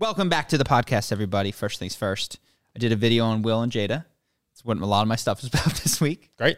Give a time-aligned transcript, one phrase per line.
[0.00, 1.50] Welcome back to the podcast, everybody.
[1.50, 2.38] First things first,
[2.76, 4.04] I did a video on Will and Jada.
[4.52, 6.30] It's what a lot of my stuff is about this week.
[6.38, 6.56] Great.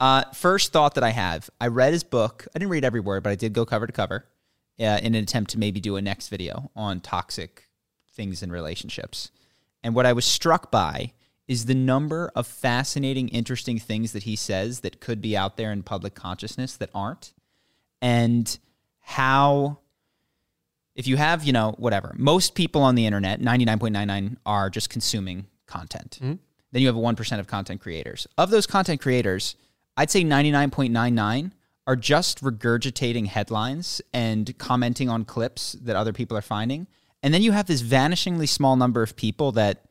[0.00, 2.48] Uh, first thought that I have I read his book.
[2.52, 4.26] I didn't read every word, but I did go cover to cover
[4.80, 7.68] uh, in an attempt to maybe do a next video on toxic
[8.14, 9.30] things in relationships.
[9.84, 11.12] And what I was struck by
[11.46, 15.70] is the number of fascinating, interesting things that he says that could be out there
[15.70, 17.32] in public consciousness that aren't,
[18.02, 18.58] and
[18.98, 19.78] how
[20.96, 25.46] if you have, you know, whatever, most people on the internet, 99.99 are just consuming
[25.66, 26.18] content.
[26.20, 26.34] Mm-hmm.
[26.72, 28.26] Then you have 1% of content creators.
[28.36, 29.54] Of those content creators,
[29.96, 31.52] I'd say 99.99
[31.86, 36.86] are just regurgitating headlines and commenting on clips that other people are finding.
[37.22, 39.82] And then you have this vanishingly small number of people that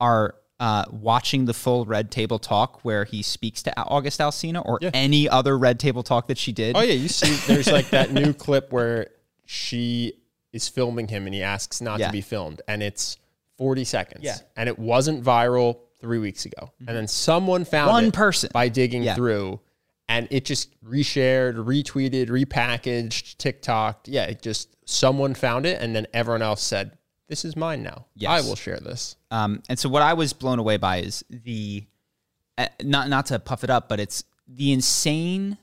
[0.00, 4.78] are uh, watching the full Red Table Talk where he speaks to August Alsina or
[4.82, 4.90] Yeah.
[4.94, 6.76] any other Red Table Talk that she did.
[6.76, 9.08] Oh yeah, you see, there's like that new clip where
[9.46, 10.14] she
[10.54, 12.06] is filming him and he asks not Yeah.
[12.06, 13.18] to be filmed, and it's
[13.58, 14.24] 40 seconds.
[14.24, 14.34] Yeah.
[14.34, 14.44] Mm-hmm.
[14.56, 18.50] and it wasn't viral three weeks ago, and then someone found One it person.
[18.52, 19.14] by digging Yeah.
[19.14, 19.60] through,
[20.08, 24.00] and it just reshared, retweeted, repackaged, TikTok.
[24.06, 26.98] Yeah, it just someone found it, and then everyone else said,
[27.28, 28.06] "This is mine now.
[28.14, 28.30] Yes.
[28.30, 31.84] I will share this." Um, and so what I was blown away by is the
[32.58, 35.56] uh, not not to puff it up, but it's the insane,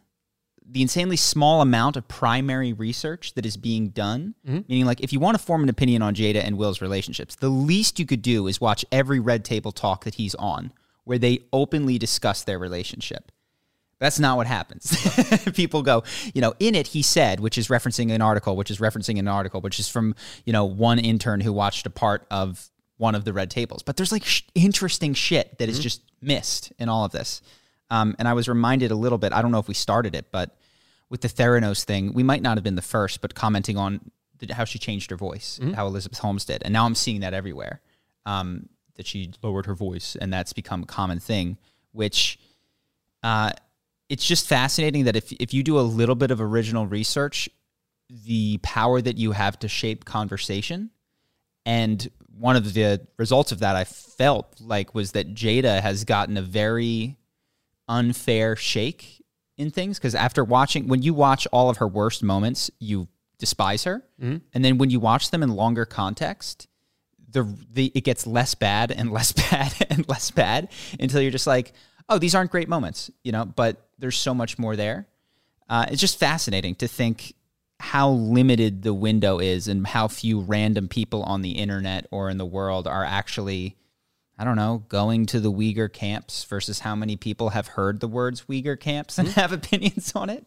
[0.69, 4.35] the insanely small amount of primary research that is being done.
[4.47, 4.61] Mm-hmm.
[4.67, 7.49] Meaning, like, if you want to form an opinion on Jada and Will's relationships, the
[7.49, 10.72] least you could do is watch every Red Table talk that he's on,
[11.03, 13.31] where they openly discuss their relationship.
[13.99, 14.97] That's not what happens.
[15.53, 18.79] People go, you know, in it he said, which is referencing an article, which is
[18.79, 22.72] referencing an article, which is from, you know, one intern who watched a part of
[22.97, 23.83] one of the red tables.
[23.83, 25.83] But there's like sh- interesting shit that is mm-hmm.
[25.83, 27.43] just missed in all of this.
[27.91, 30.31] Um, and I was reminded a little bit, I don't know if we started it,
[30.31, 30.57] but
[31.09, 34.00] with the Theranos thing, we might not have been the first, but commenting on
[34.40, 36.63] the, how she changed her voice, how Elizabeth Holmes did.
[36.63, 37.81] And now I'm seeing that everywhere,
[38.25, 41.57] um, that she lowered her voice, and that's become a common thing,
[41.91, 42.40] which
[43.24, 43.52] uh,
[44.08, 47.50] it's just fascinating that if, if you do a little bit of original research,
[48.09, 50.91] the power that you have to shape conversation.
[51.66, 52.09] And
[52.40, 56.41] one of the results of that I felt like was that Jada has gotten a
[56.41, 57.18] very
[57.91, 59.24] unfair shake
[59.57, 63.07] in things because after watching, when you watch all of her worst moments, you
[63.38, 64.03] despise her.
[64.53, 66.68] And then when you watch them in longer context,
[67.29, 70.69] the, the it gets less bad and less bad and less bad
[71.00, 71.74] until you're just like,
[72.07, 73.46] oh, these aren't great moments, you know.
[73.46, 75.08] But there's so much more there.
[75.69, 77.34] Uh, it's just fascinating to think
[77.79, 82.38] how limited the window is and how few random people on the internet or in
[82.38, 83.75] the world are actually,
[84.38, 88.08] I don't know, going to the Uyghur camps versus how many people have heard the
[88.08, 90.46] words Uyghur camps and have opinions on it.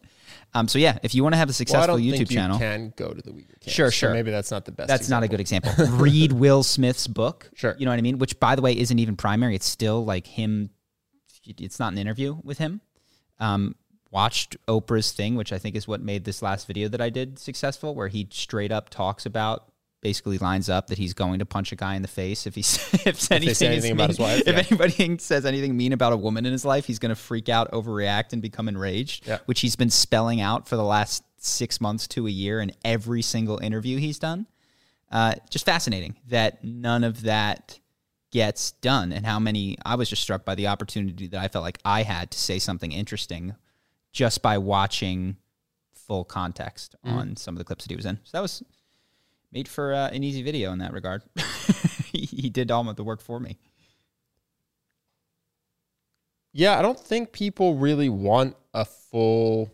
[0.53, 2.57] Um, so yeah, if you want to have a Well, successful don't YouTube think channel,
[2.57, 4.13] you can go to the Uyghur camps, Sure, so sure.
[4.13, 4.89] maybe that's not the best.
[4.89, 5.73] that's not a good example.
[5.91, 7.51] Read Will Smith's book.
[7.55, 7.77] Sure.
[7.79, 8.19] You know what I mean?
[8.19, 9.55] Which, by the way, isn't even primary.
[9.55, 10.71] It's still like him.
[11.47, 12.81] It's not an interview with him.
[13.39, 13.75] Um,
[14.11, 17.39] watched Oprah's thing, which I think is what made this last video that I did
[17.39, 19.69] successful, where he straight up talks about,
[20.05, 22.61] basically lines up that he's going to punch a guy in the face if he
[23.09, 24.63] if anything, anything about mean- his wife, If yeah.
[24.71, 27.73] anybody says anything mean about a woman in his life, he's going to freak out,
[27.73, 29.27] overreact, and become enraged.
[29.27, 29.39] Yeah.
[29.47, 33.23] Which he's been spelling out for the last six months to a year in every
[33.23, 34.47] single interview he's done.
[35.11, 37.81] Uh, just fascinating that none of that
[38.31, 41.63] gets done and how many I was just struck by the opportunity that I felt
[41.63, 43.55] like I had to say something interesting
[44.13, 45.37] just by watching
[45.95, 48.17] full context on some of the clips that he was in.
[48.25, 48.63] So that was
[49.55, 51.23] made for uh, an easy video in that regard.
[52.13, 53.57] he, he did all of the work for me.
[56.53, 59.73] Yeah, I don't think people really want a full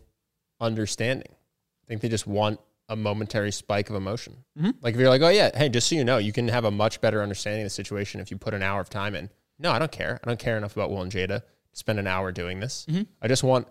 [0.59, 1.31] understanding.
[1.31, 4.43] I think they just want a momentary spike of emotion.
[4.57, 4.71] Mm-hmm.
[4.81, 6.71] Like if you're like, oh yeah, hey, just so you know, you can have a
[6.71, 9.29] much better understanding of the situation if you put an hour of time in.
[9.59, 10.19] No, I don't care.
[10.23, 11.43] I don't care enough about Will and Jada to
[11.73, 12.85] spend an hour doing this.
[12.89, 13.03] Mm-hmm.
[13.21, 13.67] I just want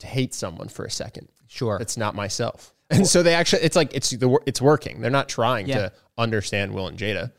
[0.00, 1.28] to hate someone for a second.
[1.48, 1.78] Sure.
[1.80, 2.72] It's not myself.
[2.90, 5.00] And so they actually, it's like it's the it's working.
[5.00, 5.76] They're not trying Yeah.
[5.76, 7.32] to understand Will and Jada.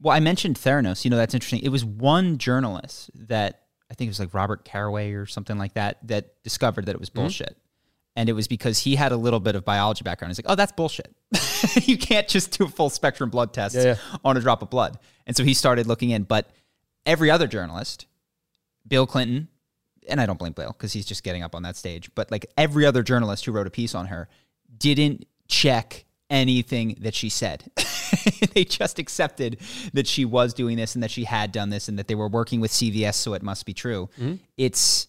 [0.00, 1.04] Well, I mentioned Theranos.
[1.04, 1.60] You know, that's interesting.
[1.62, 5.74] It was one journalist that I think it was like Robert Caraway or something like
[5.74, 7.20] that that discovered that it was Mm-hmm.
[7.20, 7.56] bullshit.
[8.14, 10.30] And it was because he had a little bit of biology background.
[10.30, 11.14] He's like, oh, that's bullshit.
[11.82, 13.96] you can't just do a full spectrum blood test Yeah, yeah.
[14.24, 14.98] on a drop of blood.
[15.26, 16.24] And so he started looking in.
[16.24, 16.50] But
[17.06, 18.06] every other journalist,
[18.86, 19.48] Bill Clinton,
[20.08, 22.44] and I don't blame Bill because he's just getting up on that stage, but like
[22.58, 24.28] every other journalist who wrote a piece on her
[24.76, 27.64] didn't check anything that she said.
[28.54, 29.60] they just accepted
[29.92, 32.28] that she was doing this and that she had done this and that they were
[32.28, 34.08] working with CVS, so it must be true.
[34.18, 34.36] Mm-hmm.
[34.56, 35.06] It's,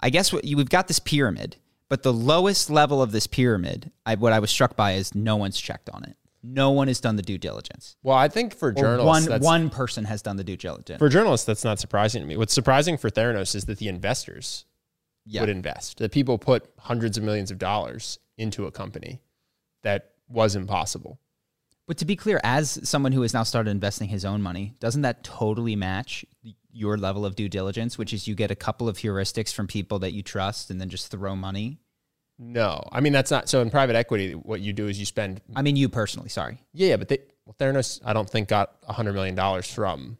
[0.00, 1.56] I guess, what you, we've got this pyramid,
[1.88, 5.36] but the lowest level of this pyramid, I, what I was struck by is no
[5.36, 6.16] one's checked on it.
[6.46, 7.96] No one has done the due diligence.
[8.02, 10.98] Well, I think for journalists, one that's, one person has done the due diligence.
[10.98, 12.36] for journalists, that's not surprising to me.
[12.36, 14.66] What's surprising for Theranos is that the investors
[15.24, 15.40] yeah.
[15.40, 15.98] would invest.
[15.98, 19.20] That people put hundreds of millions of dollars into a company
[19.82, 21.20] that was impossible.
[21.86, 25.02] But to be clear, as someone who has now started investing his own money, doesn't
[25.02, 26.24] that totally match
[26.72, 29.98] your level of due diligence, which is you get a couple of heuristics from people
[29.98, 31.78] that you trust and then just throw money?
[32.38, 33.60] No, I mean that's not so.
[33.60, 35.40] In private equity, what you do is you spend.
[35.54, 36.58] I mean, you personally, sorry.
[36.72, 40.18] Yeah, yeah, but they well, Theranos, I don't think got a hundred million dollars from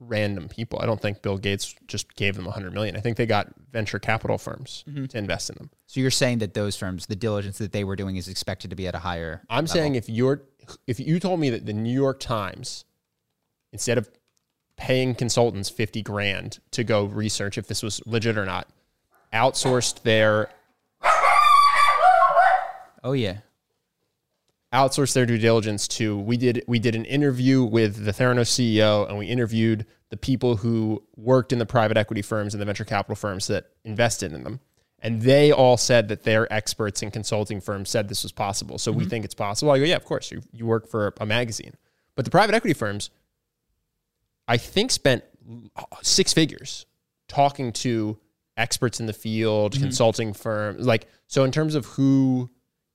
[0.00, 0.80] random people.
[0.82, 2.96] I don't think Bill Gates just gave them a hundred million.
[2.96, 5.06] I think they got venture capital firms mm-hmm.
[5.06, 5.70] to invest in them.
[5.86, 8.76] So you're saying that those firms, the diligence that they were doing is expected to
[8.76, 9.42] be at a higher.
[9.48, 9.74] I'm level.
[9.74, 10.42] saying if you're
[10.86, 12.84] if you told me that the New York Times,
[13.72, 14.10] instead of
[14.76, 18.68] paying consultants fifty grand to go research if this was legit or not,
[19.32, 20.50] outsourced their
[23.02, 23.38] Oh, yeah.
[24.72, 29.08] Outsourced their due diligence to we did we did an interview with the Theranos CEO
[29.08, 32.84] and we interviewed the people who worked in the private equity firms and the venture
[32.84, 34.60] capital firms that invested in them.
[35.02, 38.76] And they all said that their experts and consulting firms said this was possible.
[38.76, 39.10] So we mm-hmm.
[39.10, 39.72] think it's possible.
[39.72, 40.30] I go, yeah, of course.
[40.30, 41.74] You, you work for a magazine.
[42.16, 43.08] But the private equity firms,
[44.46, 45.24] I think, spent
[46.02, 46.84] six figures
[47.28, 48.18] talking to
[48.58, 49.84] experts in the field, mm-hmm.
[49.84, 50.86] consulting firms.
[50.86, 52.50] Like, so in terms of who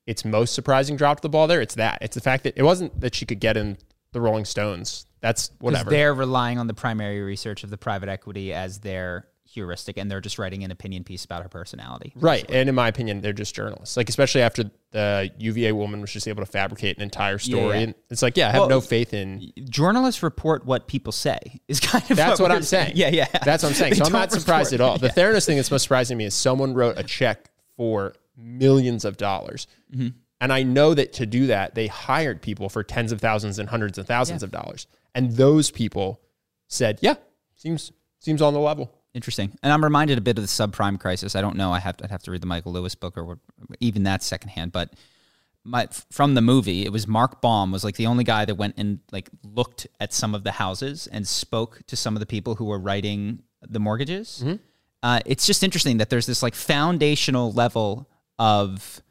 [0.07, 1.99] it's most surprising dropped the ball there, it's that.
[2.01, 3.77] It's the fact that it wasn't that she could get in
[4.11, 5.05] the Rolling Stones.
[5.21, 5.89] That's whatever.
[5.89, 10.21] they're relying on the primary research of the private equity as their heuristic, and they're
[10.21, 12.13] just writing an opinion piece about her personality.
[12.15, 12.45] Right.
[12.49, 13.97] And in my opinion, they're just journalists.
[13.97, 17.77] Like, especially after the UVA woman was just able to fabricate an entire story.
[17.77, 17.83] yeah.
[17.83, 19.51] And it's like, yeah, I have Well, no faith in.
[19.69, 21.39] Journalists report what people say.
[21.67, 22.93] Is kind of That's what we're I'm saying.
[22.95, 23.27] Yeah, yeah.
[23.43, 23.93] That's what I'm saying.
[23.95, 24.97] They So I'm not surprised at all.
[24.97, 29.05] The Theranos thing that's most surprising to me is someone wrote a check for millions
[29.05, 29.67] of dollars.
[29.93, 30.09] Mm-hmm.
[30.41, 33.69] And I know that to do that, they hired people for tens of thousands and
[33.69, 34.85] hundreds of thousands of dollars.
[35.13, 36.21] And those people
[36.67, 37.15] said, yeah,
[37.55, 38.91] seems seems on the level.
[39.13, 39.57] Interesting.
[39.63, 41.35] And I'm reminded a bit of the subprime crisis.
[41.35, 41.71] I don't know.
[41.71, 43.37] I have to, I'd have to read the Michael Lewis book or what,
[43.79, 44.73] even that secondhand.
[44.73, 44.93] But
[45.63, 48.75] my from the movie, it was Mark Baum was like the only guy that went
[48.77, 52.55] and like looked at some of the houses and spoke to some of the people
[52.55, 54.43] who were writing the mortgages.
[55.01, 58.09] Uh, it's just interesting that there's this like foundational level
[58.39, 59.01] of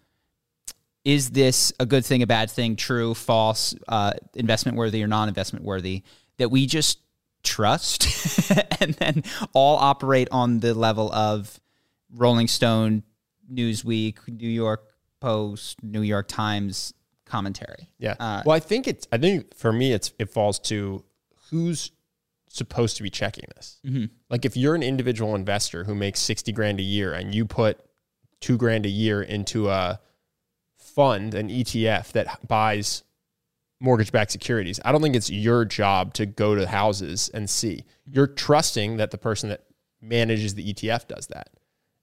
[1.04, 5.28] is this a good thing, a bad thing, true, false, uh, investment worthy or non
[5.28, 6.02] investment worthy
[6.38, 6.98] that we just
[7.42, 8.50] trust
[8.80, 11.60] and then all operate on the level of
[12.14, 13.02] Rolling Stone,
[13.52, 14.82] Newsweek, New York
[15.20, 16.94] Post, New York Times
[17.26, 17.90] commentary.
[17.98, 18.14] Yeah.
[18.18, 19.06] Uh, well, I think it's.
[19.12, 21.04] I think for me, it's it falls to
[21.50, 21.92] who's
[22.48, 23.80] supposed to be checking this.
[23.84, 24.06] Mm-hmm.
[24.30, 27.78] Like, if you're an individual investor who makes sixty grand a year and you put
[28.44, 30.00] two grand a year into a
[30.76, 33.02] fund, an ETF that buys
[33.80, 37.84] mortgage-backed securities, I don't think it's your job to go to houses and see.
[38.06, 39.64] You're trusting that the person that
[40.00, 41.50] manages the ETF does that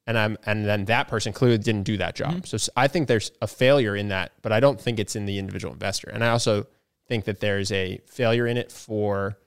[0.07, 2.33] and I'm and then that person clearly didn't do that job.
[2.33, 2.57] Mm-hmm.
[2.57, 5.37] So I think there's a failure in that, but I don't think it's in the
[5.37, 6.09] individual investor.
[6.09, 6.67] And I also
[7.07, 9.37] think that there's a failure in it for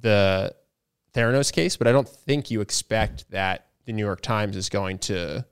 [0.00, 0.54] the
[1.14, 4.98] Theranos case, but I don't think you expect that the New York Times is going
[5.00, 5.44] to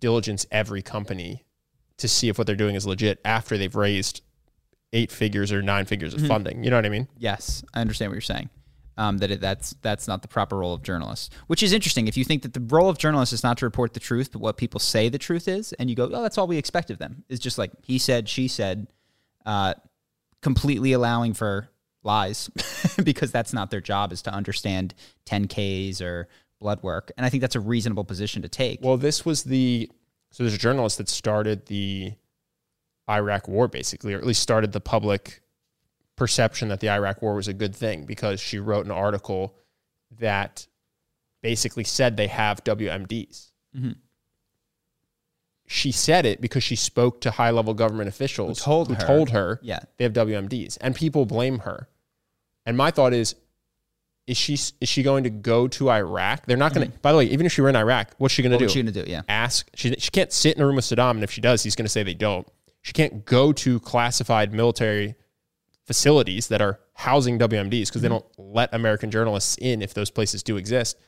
[0.00, 1.44] diligence every company
[1.98, 4.22] to see if what they're doing is legit after they've raised
[4.92, 6.64] eight figures or nine figures of funding.
[6.64, 7.08] You know what I mean?
[7.18, 8.50] Yes, I understand what you're saying.
[8.96, 12.08] Um, that it, that's that's not the proper role of journalists, which is interesting.
[12.08, 14.40] If you think that the role of journalists is not to report the truth, but
[14.40, 16.98] what people say the truth is, and you go, "Oh, that's all we expect of
[16.98, 18.88] them," is just like he said, she said,
[19.46, 19.74] uh,
[20.42, 21.68] completely allowing for
[22.02, 22.50] lies
[23.04, 24.94] because that's not their job is to understand
[25.26, 26.28] 10ks or
[26.60, 28.80] blood work, and I think that's a reasonable position to take.
[28.82, 29.90] Well, this was the
[30.30, 32.12] so there's a journalist that started the
[33.08, 35.40] Iraq war, basically, or at least started the public
[36.16, 39.54] perception that the Iraq war was a good thing because she wrote an article
[40.18, 40.66] that
[41.42, 43.52] basically said they have WMDs.
[43.76, 43.92] Mm-hmm.
[45.66, 49.06] She said it because she spoke to high level government officials Who told who her.
[49.06, 49.80] told her Yeah.
[49.96, 51.88] they have WMDs, and people blame her.
[52.66, 53.34] And my thought is,
[54.28, 56.46] is she is she going to go to Iraq?
[56.46, 56.98] They're not going to.
[57.00, 58.66] By the way, even if she were in Iraq, what's she going to Mm-hmm.
[58.66, 58.72] Do?
[58.72, 59.10] she gonna do?
[59.10, 59.22] Yeah.
[59.28, 59.68] ask.
[59.74, 61.86] She, she can't sit in a room with Saddam, and if she does, he's going
[61.86, 62.46] to say they don't.
[62.82, 65.14] She can't go to classified military
[65.86, 70.42] facilities that are housing WMDs because they don't let American journalists in if those places
[70.42, 70.98] do exist.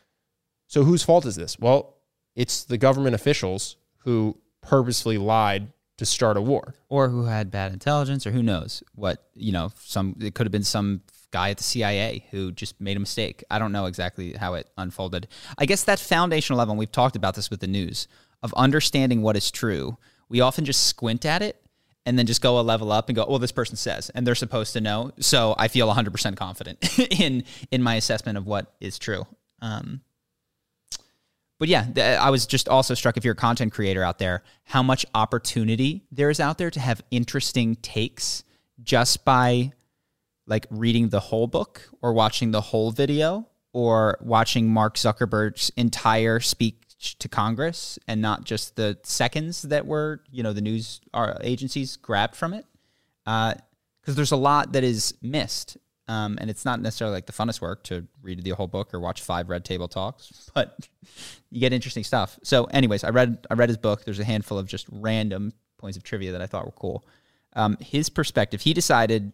[0.67, 1.59] So whose fault is this?
[1.59, 1.97] Well,
[2.35, 6.75] it's the government officials who purposefully lied to start a war.
[6.89, 9.71] or who had bad intelligence, or who knows what you know.
[9.81, 13.45] Some it could have been some guy at the CIA who just made a mistake.
[13.51, 15.29] I don't know exactly how it unfolded.
[15.59, 18.09] I guess that foundational level, we've talked about this with the news
[18.43, 19.99] of understanding what is true.
[20.29, 21.63] We often just squint at it
[22.07, 24.35] and then just go a level up and go, well, this person says, and they're
[24.35, 25.13] supposed to know.
[25.21, 29.27] So I feel 100% confident in in my assessment of what is true.
[29.61, 30.01] Um,
[31.59, 34.83] but yeah, I was just also struck if you're a content creator out there, how
[34.83, 38.45] much opportunity there is out there to have interesting takes
[38.83, 39.73] just by
[40.51, 46.41] like reading the whole book or watching the whole video or watching Mark Zuckerberg's entire
[46.41, 51.35] speech to Congress and not just the seconds that were, you know, the news uh,
[51.41, 52.67] agencies grabbed from it.
[53.25, 55.79] Because there's a lot that is missed.
[56.09, 58.99] Um, and it's not necessarily like the funnest work to read the whole book or
[58.99, 60.89] watch five Red Table talks, but
[61.53, 62.37] you get interesting stuff.
[62.43, 64.05] So, anyways, I read I read his book.
[64.05, 67.05] There's a handful of just random points of trivia that I thought were cool.
[67.55, 69.33] Um, his perspective, he decided,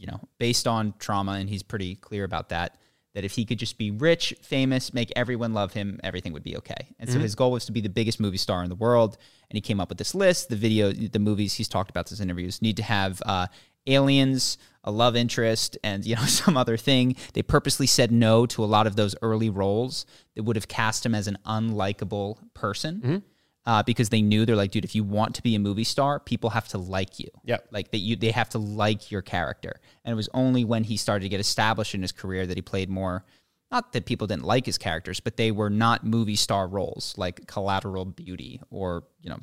[0.00, 2.78] you know, based on trauma, and he's pretty clear about that,
[3.14, 6.56] that if he could just be rich, famous, make everyone love him, everything would be
[6.56, 6.88] okay.
[6.98, 9.18] And so his goal was to be the biggest movie star in the world.
[9.50, 10.48] And he came up with this list.
[10.48, 13.48] The video, the movies he's talked about this in interviews need to have uh,
[13.86, 17.16] aliens, a love interest, and you know some other thing.
[17.34, 21.04] They purposely said no to a lot of those early roles that would have cast
[21.04, 23.24] him as an unlikable person.
[23.66, 26.18] Uh, because they knew they're like, dude, if you want to be a movie star,
[26.18, 27.28] people have to like you.
[27.44, 27.68] Yep.
[27.70, 29.80] Like that you they have to like your character.
[30.02, 32.62] And it was only when he started to get established in his career that he
[32.62, 33.24] played more
[33.70, 37.46] not that people didn't like his characters, but they were not movie star roles like
[37.46, 39.38] Collateral Beauty or, you know,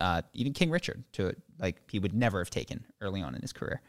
[0.00, 1.38] uh, even King Richard to it.
[1.58, 3.80] like he would never have taken early on in his career.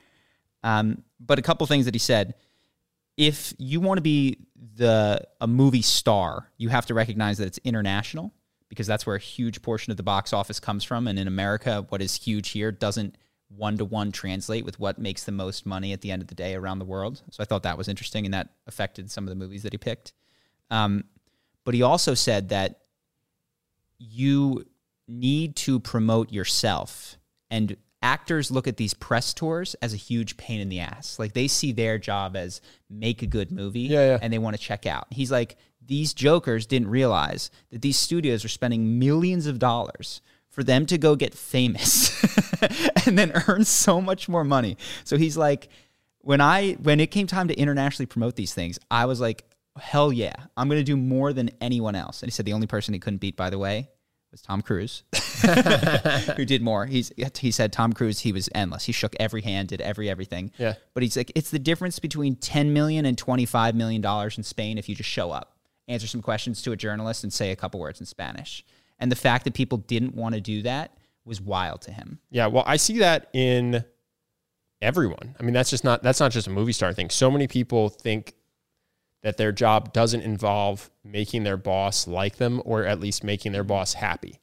[0.63, 2.35] Um, but a couple things that he said
[3.17, 4.37] if you want to be
[4.75, 8.33] the a movie star, you have to recognize that it's international
[8.69, 11.07] because that's where a huge portion of the box office comes from.
[11.07, 13.17] And in America, what is huge here doesn't
[13.49, 16.35] one to one translate with what makes the most money at the end of the
[16.35, 17.21] day around the world.
[17.31, 19.77] So I thought that was interesting, and that affected some of the movies that he
[19.77, 20.13] picked.
[20.69, 21.05] Um,
[21.65, 22.81] but he also said that
[23.97, 24.65] you
[25.07, 27.17] need to promote yourself
[27.49, 31.19] and actors look at these press tours as a huge pain in the ass.
[31.19, 34.19] Like they see their job as make a good movie Yeah, yeah.
[34.21, 35.07] and they want to check out.
[35.11, 40.63] He's like these jokers didn't realize that these studios are spending millions of dollars for
[40.63, 42.11] them to go get famous
[43.05, 44.77] and then earn so much more money.
[45.03, 45.69] So he's like
[46.21, 49.45] when i when it came time to internationally promote these things i was like
[49.79, 52.21] hell yeah i'm going to do more than anyone else.
[52.21, 53.89] And he said the only person he couldn't beat by the way
[54.31, 55.03] was Tom Cruise,
[56.35, 56.85] who did more.
[56.85, 58.85] He's he said Tom Cruise he was endless.
[58.85, 60.51] He shook every hand, did every everything.
[60.57, 60.75] Yeah.
[60.93, 64.77] But he's like it's the difference between 10 million and 25 million dollars in Spain
[64.77, 65.55] if you just show up,
[65.87, 68.65] answer some questions to a journalist and say a couple words in Spanish.
[68.99, 72.19] And the fact that people didn't want to do that was wild to him.
[72.29, 73.85] Yeah, well, I see that in
[74.81, 75.35] everyone.
[75.39, 77.09] I mean, that's just not that's not just a movie star thing.
[77.09, 78.33] So many people think
[79.21, 83.63] that their job doesn't involve making their boss like them or at least making their
[83.63, 84.39] boss happy.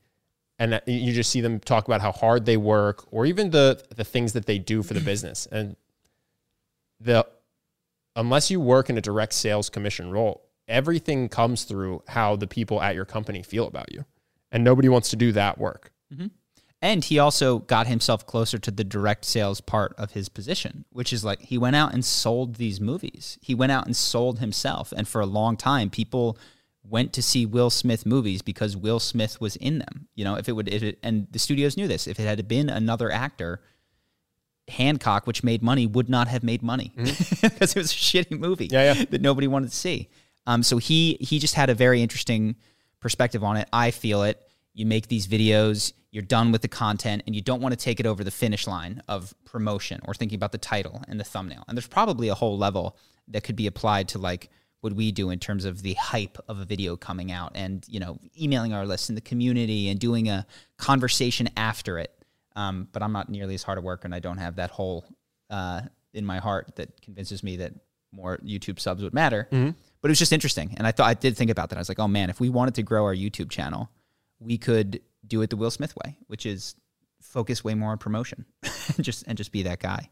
[0.59, 4.05] And you just see them talk about how hard they work or even the the
[4.05, 5.47] things that they do for the business.
[5.53, 5.77] And
[6.99, 7.27] the
[8.15, 12.81] unless you work in a direct sales commission role, everything comes through how the people
[12.81, 14.05] at your company feel about you.
[14.51, 15.93] And nobody wants to do that work.
[16.13, 16.29] Mm-hmm.
[16.87, 21.13] And he also got himself closer to the direct sales part of his position, which
[21.13, 23.39] is like he went out and sold these movies.
[23.43, 24.93] He went out and sold himself.
[24.97, 26.39] And for a long time, people
[26.85, 30.07] went to see Will Smith movies because Will Smith was in them.
[30.15, 32.47] You know, if it would, if it, and the studios knew this, if it had
[32.47, 33.61] been another actor,
[34.69, 38.69] Hancock, which made money, would not have made money because it was a shitty movie
[38.71, 39.05] Yeah, yeah.
[39.11, 40.09] that nobody wanted to see.
[40.47, 42.55] Um, so he he just had a very interesting
[43.01, 43.69] perspective on it.
[43.73, 44.41] I feel it.
[44.73, 48.01] You make these videos, you're done with the content, and you don't want to take
[48.01, 51.63] it over the finish line of promotion or thinking about the title and the thumbnail.
[51.69, 52.97] And there's probably a whole level
[53.29, 54.49] that could be applied to like
[54.81, 58.01] what we do in terms of the hype of a video coming out and you
[58.01, 60.47] know emailing our list in the community and doing a
[60.79, 62.13] conversation after it
[62.55, 65.05] Um, but I'm not nearly as hard at work, and I don't have that hole
[65.51, 65.83] uh,
[66.15, 67.73] in my heart that convinces me that
[68.13, 69.47] more YouTube subs would matter.
[70.01, 71.77] But it was just interesting, and I thought I did think about that.
[71.77, 73.91] I was like, oh man, if we wanted to grow our YouTube channel,
[74.39, 76.75] we could do it the Will Smith way, which is
[77.21, 80.11] focus way more on promotion, and just and just be that guy.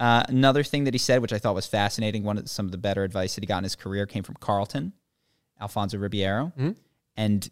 [0.00, 2.72] Uh, another thing that he said, which I thought was fascinating, one of some of
[2.72, 4.92] the better advice that he got in his career came from Carlton,
[5.60, 6.52] Alfonso Ribeiro,
[7.16, 7.48] and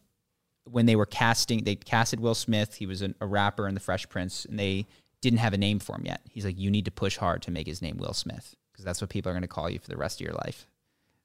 [0.64, 2.74] when they were casting, they casted Will Smith.
[2.76, 4.86] He was an, a rapper in The Fresh Prince, and they
[5.20, 6.20] didn't have a name for him yet.
[6.28, 9.00] He's like, you need to push hard to make his name Will Smith because that's
[9.00, 10.66] what people are going to call you for the rest of your life.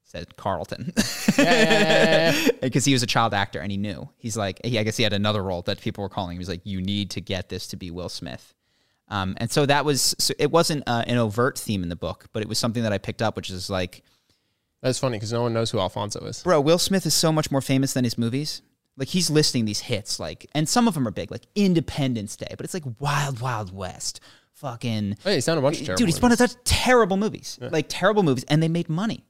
[0.09, 0.93] Said Carlton,
[2.61, 4.07] because he was a child actor and he knew.
[4.15, 6.31] He's like, he, I guess he had another role that people were calling.
[6.31, 8.53] He was like, you need to get this to be Will Smith.
[9.09, 12.27] Um, and so that was, so it wasn't uh, an overt theme in the book,
[12.31, 14.01] but it was something that I picked up, which is like,
[14.81, 16.41] That's funny because no one knows who Alfonso is.
[16.41, 18.61] bro, Will Smith is so much more famous than his movies.
[18.95, 22.55] Like he's listing these hits, like, and some of them are big, like Independence Day,
[22.55, 24.21] but it's like Wild Wild West,
[24.53, 25.17] fucking.
[25.23, 27.85] Hey, he's done a bunch of terrible Dude, he's one of such terrible movies, like
[27.89, 29.26] terrible movies, and they made money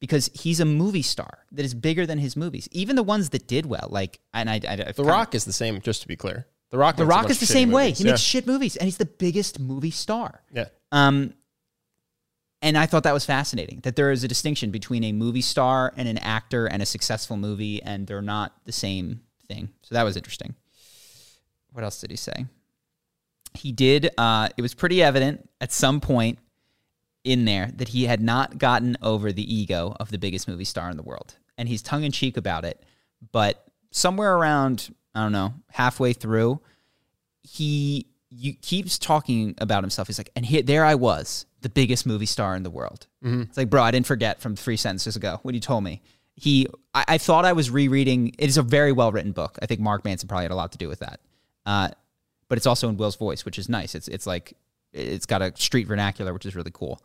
[0.00, 2.68] because he's a movie star that is bigger than his movies.
[2.72, 5.80] Even the ones that did well, like, and I, I The Rock is the same,
[5.80, 6.46] just to be clear.
[6.70, 6.96] The Rock.
[6.96, 7.84] The Rock is the of same way.
[7.84, 7.98] movies.
[7.98, 8.10] He yeah.
[8.12, 10.42] makes shit movies, and he's the biggest movie star.
[10.52, 10.66] Yeah.
[10.92, 11.32] Um,
[12.62, 15.92] and I thought that was fascinating that there is a distinction between a movie star
[15.96, 19.68] and an actor and a successful movie, and they're not the same thing.
[19.82, 20.54] So that was interesting.
[21.72, 22.46] What else did he say?
[23.54, 24.10] He did.
[24.18, 26.38] Uh, it was pretty evident at some point
[27.26, 30.88] in there that he had not gotten over the ego of the biggest movie star
[30.90, 32.82] in the world, and he's tongue in cheek about it.
[33.32, 36.60] But somewhere around, I don't know, halfway through,
[37.42, 40.08] he you, keeps talking about himself.
[40.08, 43.06] He's like, and here, there I was, the biggest movie star in the world.
[43.42, 46.02] It's like, bro, I didn't forget from three sentences ago when you told me.
[46.34, 48.34] He, I, I thought I was rereading.
[48.38, 49.58] It is a very well written book.
[49.62, 51.20] I think Mark Manson probably had a lot to do with that.
[51.64, 51.88] Uh,
[52.48, 53.94] but it's also in Will's voice, which is nice.
[53.94, 54.54] It's it's like
[54.96, 57.00] it's got a street vernacular, which is really cool.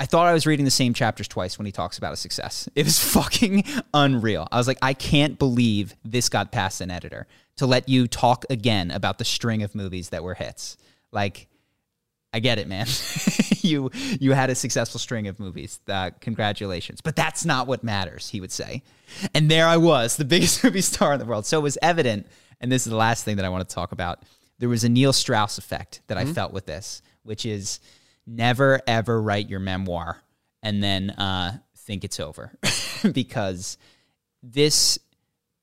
[0.00, 2.68] I thought I was reading the same chapters twice when he talks about a success.
[2.74, 4.46] It was fucking unreal.
[4.52, 7.26] I was like, I can't believe this got past an editor
[7.56, 10.76] to let you talk again about the string of movies that were hits.
[11.10, 11.48] Like,
[12.32, 12.86] I get it, man.
[13.62, 15.80] you you had a successful string of movies.
[15.88, 17.00] Uh, congratulations.
[17.00, 18.82] But that's not what matters, he would say.
[19.34, 21.46] And there I was, the biggest movie star in the world.
[21.46, 22.26] So it was evident,
[22.60, 24.22] and this is the last thing that I want to talk about.
[24.58, 27.80] There was a Neil Strauss effect that I felt with this, which is
[28.26, 30.22] never ever write your memoir
[30.62, 32.52] and then uh, think it's over.
[33.12, 33.78] Because
[34.42, 34.98] this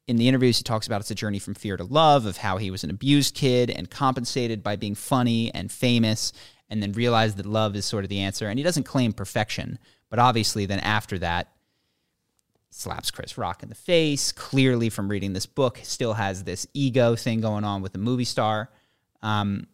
[0.08, 2.56] in the interviews he talks about it's a journey from fear to love of how
[2.56, 6.32] he was an abused kid and compensated by being funny and famous
[6.70, 8.48] and then realized that love is sort of the answer.
[8.48, 11.52] And he doesn't claim perfection but obviously then after that
[12.70, 17.18] slaps chris rock in the face clearly from reading this book still has this ego
[17.18, 18.70] thing going on with the movie star.
[19.22, 19.68] Um,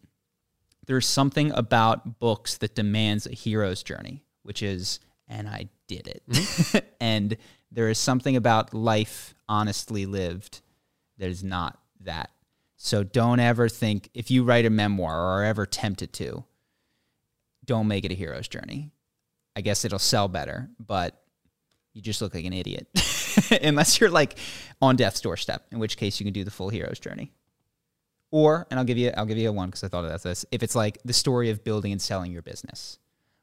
[0.86, 6.22] there's something about books that demands a hero's journey, which is, and I did it.
[6.28, 6.78] Mm-hmm.
[7.00, 7.36] and
[7.70, 10.60] there is something about life honestly lived
[11.18, 12.30] that is not that.
[12.76, 16.44] So don't ever think, if you write a memoir or are ever tempted to,
[17.64, 18.90] don't make it a hero's journey.
[19.54, 21.22] I guess it'll sell better, but
[21.92, 22.88] you just look like an idiot.
[23.62, 24.38] Unless you're like
[24.80, 27.32] on death's doorstep, in which case you can do the full hero's journey.
[28.32, 30.44] Or, and I'll give you, I'll give you a one because I thought of this.
[30.50, 32.98] If it's like the story of building and selling your business,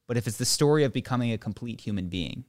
[0.08, 2.44] but if it's the story of becoming a complete human being,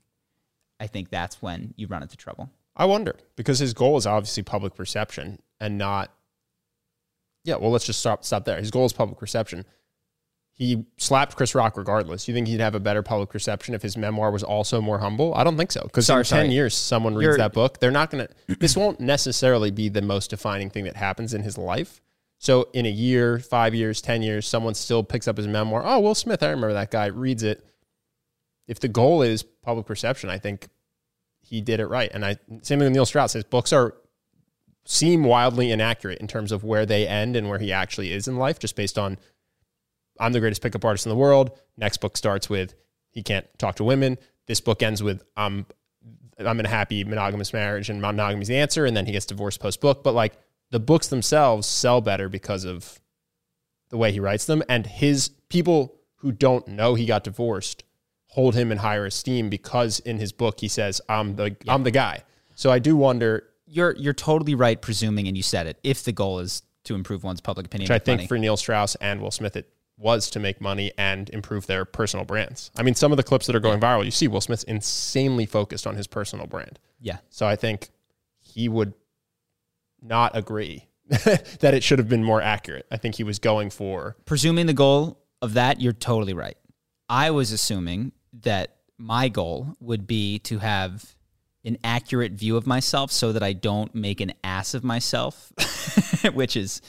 [0.80, 2.50] I think that's when you run into trouble.
[2.74, 6.10] I wonder because his goal is obviously public perception and not.
[7.44, 8.58] Yeah, well, let's just stop stop there.
[8.58, 9.66] His goal is public perception.
[10.54, 12.26] He slapped Chris Rock regardless.
[12.28, 15.34] You think he'd have a better public perception if his memoir was also more humble?
[15.34, 15.82] I don't think so.
[15.82, 16.48] Because in 10 sorry.
[16.48, 18.56] years, someone reads You're- that book, they're not going to.
[18.56, 22.00] This won't necessarily be the most defining thing that happens in his life.
[22.40, 25.82] So in a year, five years, 10 years, someone still picks up his memoir.
[25.84, 27.62] Oh, Will Smith, I remember that guy, reads it.
[28.66, 30.68] If the goal is public perception, I think
[31.42, 32.10] he did it right.
[32.14, 33.34] And I same thing with Neil Strauss.
[33.34, 33.94] His books are
[34.86, 38.36] seem wildly inaccurate in terms of where they end and where he actually is in
[38.36, 39.18] life, just based on
[40.18, 41.58] I'm the greatest pickup artist in the world.
[41.76, 42.74] Next book starts with
[43.10, 44.16] he can't talk to women.
[44.46, 45.66] This book ends with I'm
[46.38, 49.26] I'm in a happy monogamous marriage and monogamy is the answer, and then he gets
[49.26, 50.02] divorced post book.
[50.02, 50.38] But like
[50.70, 53.00] the books themselves sell better because of
[53.88, 57.82] the way he writes them, and his people who don't know he got divorced
[58.28, 61.90] hold him in higher esteem because in his book he says I'm the I'm the
[61.90, 62.22] guy.
[62.54, 65.78] So I do wonder, You're you're totally right, presuming, and you said it.
[65.82, 68.28] If the goal is to improve one's public opinion, which I think money.
[68.28, 72.24] for Neil Strauss and Will Smith, it was to make money and improve their personal
[72.24, 72.70] brands.
[72.76, 75.44] I mean, some of the clips that are going viral, you see Will Smith's insanely
[75.44, 76.78] focused on his personal brand.
[77.00, 77.90] yeah, So I think
[78.40, 78.94] he would
[80.02, 82.86] not agree that it should have been more accurate.
[82.90, 86.56] I think he was going for Presuming the goal of that, you're totally right.
[87.08, 91.14] I was assuming that my goal would be to have
[91.64, 95.52] an accurate view of myself so that I don't make an ass of myself,
[96.34, 96.80] which is.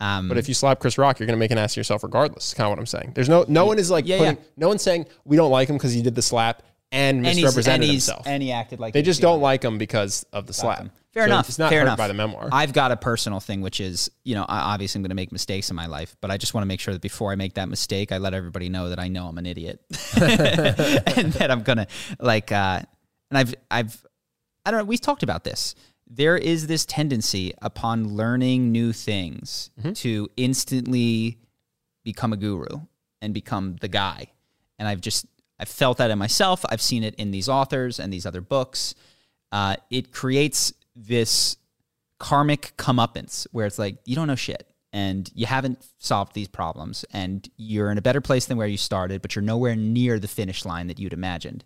[0.00, 2.02] Um, But if you slap Chris Rock, you're going to make an ass of yourself
[2.02, 2.48] regardless.
[2.48, 3.12] Is kind of what I'm saying.
[3.14, 4.42] There's no no one is like Yeah, putting, yeah.
[4.56, 7.82] no one's saying we don't like him because he did the slap and and misrepresented
[7.82, 8.26] and himself.
[8.26, 10.78] and he acted like they just don't like him because of the slap.
[10.80, 10.90] him.
[11.14, 11.48] Fair So enough.
[11.48, 11.96] It's not fair enough.
[11.96, 12.48] by the memoir.
[12.52, 15.30] I've got a personal thing, which is, you know, I, obviously I'm going to make
[15.32, 17.54] mistakes in my life, but I just want to make sure that before I make
[17.54, 19.80] that mistake, I let everybody know that I know I'm an idiot
[20.16, 21.86] and that I'm going to
[22.18, 22.80] like, uh,
[23.30, 24.04] and I've, I've,
[24.66, 25.74] I don't know, we've talked about this.
[26.06, 31.38] There is this tendency upon learning new things to instantly
[32.02, 32.80] become a guru
[33.22, 34.26] and become the guy.
[34.78, 35.26] And I've just,
[35.58, 36.64] I've felt that in myself.
[36.68, 38.94] I've seen it in these authors and these other books.
[39.52, 41.56] Uh, it creates this
[42.18, 47.04] karmic comeuppance where it's like, you don't know shit and you haven't solved these problems
[47.12, 50.28] and you're in a better place than where you started, but you're nowhere near the
[50.28, 51.64] finish line that you'd imagined.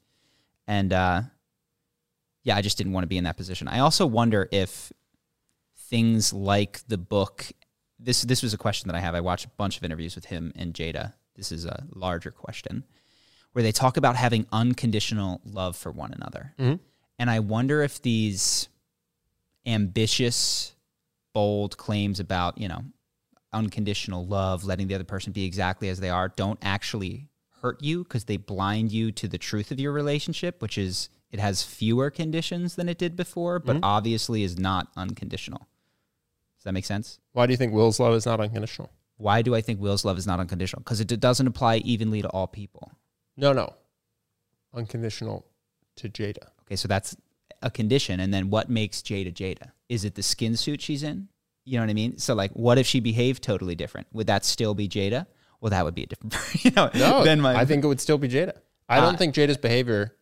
[0.66, 1.22] And, uh,
[2.44, 3.68] yeah, I just didn't want to be in that position.
[3.68, 4.92] I also wonder if
[5.76, 7.52] things like the book
[7.98, 9.14] this this was a question that I have.
[9.14, 11.14] I watched a bunch of interviews with him and Jada.
[11.34, 12.84] This is a larger question
[13.52, 16.54] where they talk about having unconditional love for one another.
[17.18, 18.68] And I wonder if these
[19.66, 20.74] ambitious,
[21.34, 22.82] bold claims about, you know,
[23.52, 27.28] unconditional love, letting the other person be exactly as they are, don't actually
[27.62, 31.40] hurt you because they blind you to the truth of your relationship, which is it
[31.40, 33.84] has fewer conditions than it did before, but mm-hmm.
[33.84, 35.66] obviously is not unconditional.
[36.56, 37.18] Does that make sense?
[37.32, 38.90] Why do you think Will's love is not unconditional?
[39.16, 40.80] Why do I think Will's love is not unconditional?
[40.80, 42.92] Because it doesn't apply evenly to all people.
[43.36, 43.74] No, no.
[44.74, 45.44] Unconditional
[45.96, 46.48] to Jada.
[46.62, 47.16] Okay, so that's
[47.62, 48.20] a condition.
[48.20, 49.72] And then what makes Jada Jada?
[49.88, 51.28] Is it the skin suit she's in?
[51.64, 52.18] You know what I mean?
[52.18, 54.06] So, like, what if she behaved totally different?
[54.12, 55.26] Would that still be Jada?
[55.60, 57.54] Well, that would be a different, you know, No, than my.
[57.54, 58.52] I think it would still be Jada.
[58.88, 60.14] I Uh, don't think Jada's behavior.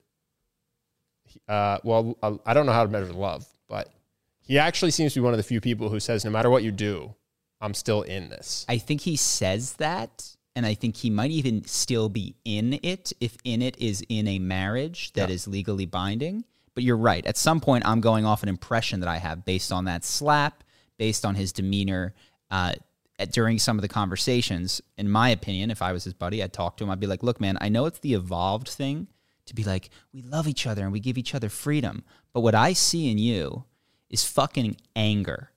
[1.48, 3.92] Uh, well, I- I don't know how to measure love, but
[4.40, 6.62] he actually seems to be one of the few people who says, "No matter what
[6.62, 7.14] you do,
[7.60, 11.64] I'm still in this." I think he says that, and I think he might even
[11.66, 15.52] still be in it if in it is in a marriage that is Yeah.
[15.52, 16.44] legally binding.
[16.76, 17.26] But you're right.
[17.26, 20.62] At some point, I'm going off an impression that I have based on that slap,
[20.96, 22.14] based on his demeanor
[22.52, 22.74] uh,
[23.18, 24.80] at, during some of the conversations.
[24.96, 26.90] In my opinion, if I was his buddy, I'd talk to him.
[26.90, 29.08] I'd be like, "Look, man, I know it's the evolved thing
[29.46, 32.54] to be like we love each other and we give each other freedom, but what
[32.54, 33.64] I see in you
[34.08, 35.50] is fucking anger."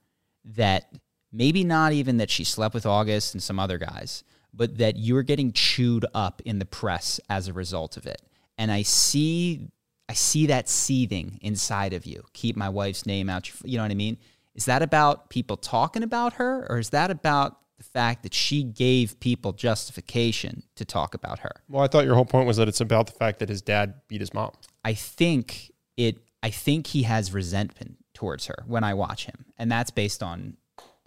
[0.55, 0.93] that
[1.31, 5.23] maybe not even that she slept with August and some other guys, but that you're
[5.23, 8.21] getting chewed up in the press as a result of it.
[8.57, 9.69] And I see
[10.09, 12.23] I see that seething inside of you.
[12.33, 14.17] Keep my wife's name out you know what I mean?
[14.55, 18.63] Is that about people talking about her or is that about the fact that she
[18.63, 21.51] gave people justification to talk about her?
[21.69, 23.93] Well, I thought your whole point was that it's about the fact that his dad
[24.07, 24.51] beat his mom.
[24.83, 29.45] I think it I think he has resentment towards her when I watch him.
[29.57, 30.57] And that's based on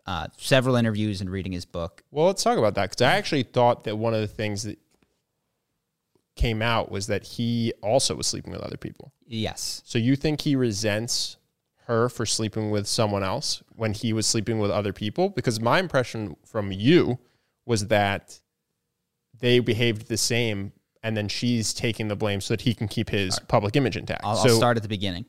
[0.07, 2.03] uh, several interviews and reading his book.
[2.11, 4.79] Well, let's talk about that because I actually thought that one of the things that
[6.35, 9.13] came out was that he also was sleeping with other people.
[9.27, 9.83] Yes.
[9.85, 11.37] So you think he resents
[11.87, 15.31] her for sleeping with someone else when he was sleeping with other people?
[15.31, 17.19] Because my impression from you
[17.67, 18.41] was that
[19.39, 23.11] they behaved the same and then she's taking the blame so that he can keep
[23.11, 24.21] his public image intact.
[24.25, 25.25] I'll, so I'll start at the beginning.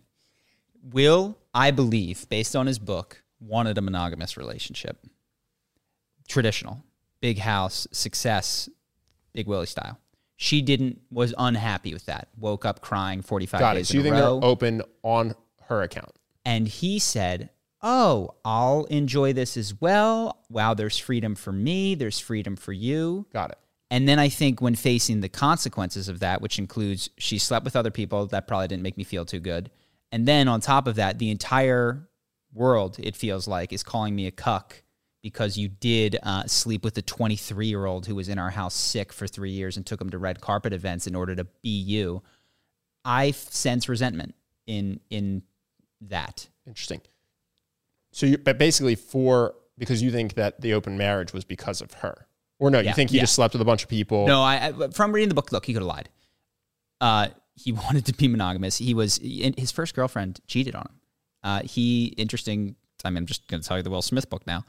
[0.91, 5.03] Will, I believe, based on his book, wanted a monogamous relationship.
[6.27, 6.83] Traditional.
[7.21, 8.69] Big house, success,
[9.33, 9.97] Big Willie style.
[10.43, 12.27] She didn't, was unhappy with that.
[12.37, 13.79] Woke up crying 45 got it.
[13.79, 14.41] days So you think row.
[14.41, 15.35] they're open on
[15.69, 16.11] her account?
[16.43, 17.49] And he said,
[17.81, 20.43] Oh, I'll enjoy this as well.
[20.49, 21.95] Wow, there's freedom for me.
[21.95, 23.25] There's freedom for you.
[23.31, 23.57] Got it.
[23.89, 27.77] And then I think when facing the consequences of that, which includes she slept with
[27.77, 29.71] other people, that probably didn't make me feel too good.
[30.11, 32.09] And then on top of that, the entire
[32.53, 34.82] world, it feels like, is calling me a cuck
[35.23, 38.75] because you did uh, sleep with a 23 year old who was in our house
[38.75, 41.69] sick for three years and took him to red carpet events in order to be
[41.69, 42.21] you.
[43.03, 44.35] I sense resentment
[44.67, 45.43] in in
[46.01, 46.47] that.
[46.67, 47.01] Interesting.
[48.11, 51.93] So you, but basically for because you think that the open marriage was because of
[51.95, 52.27] her,
[52.59, 52.79] or no?
[52.79, 53.23] Yeah, you think he yeah.
[53.23, 54.27] just slept with a bunch of people?
[54.27, 56.09] No, I, I from reading the book, look, he could have lied.
[57.01, 58.77] Uh, he wanted to be monogamous.
[58.77, 60.99] He was his first girlfriend cheated on him.
[61.43, 62.75] Uh, he interesting.
[63.05, 64.63] I mean, I'm just going to tell you the Will Smith book now.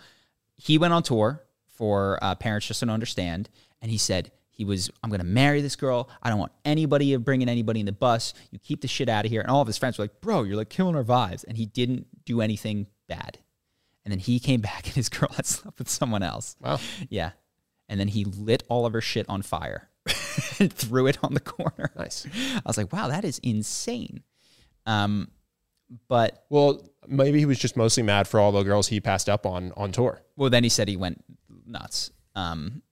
[0.57, 3.49] He went on tour for uh, Parents Just Don't Understand,
[3.83, 6.09] and he said he was, "I'm going to marry this girl.
[6.23, 8.35] I don't want anybody bringing anybody in the bus.
[8.51, 10.45] You keep the shit out of here." And all of his friends were like, "Bro,
[10.45, 13.39] you're like killing our vibes." And he didn't do anything bad.
[14.05, 16.57] And then he came back and his girl had slept with someone else.
[16.61, 16.79] Wow.
[17.09, 17.33] Yeah.
[17.89, 19.91] And then he lit all of her shit on fire
[20.59, 21.91] and threw it on the corner.
[21.97, 22.27] Nice.
[22.57, 24.23] I was like, wow, that is insane.
[24.87, 25.31] Um,
[26.09, 29.47] but Well, maybe he was just mostly mad for all the girls he passed up
[29.47, 30.23] on on tour.
[30.37, 31.25] well, then he said he went
[31.67, 32.11] nuts.
[32.35, 32.83] Um,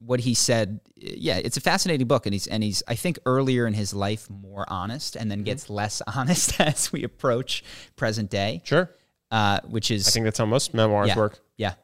[0.00, 3.66] what he said, yeah, it's a fascinating book, and he's and he's I think earlier
[3.66, 7.64] in his life more honest, and then gets less honest as we approach
[7.96, 8.90] present day, Sure.
[9.30, 11.38] uh, which is I think that's how most memoirs yeah, work.
[11.56, 11.74] Yeah.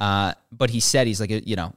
[0.00, 1.74] Uh, but he said he's like, you know,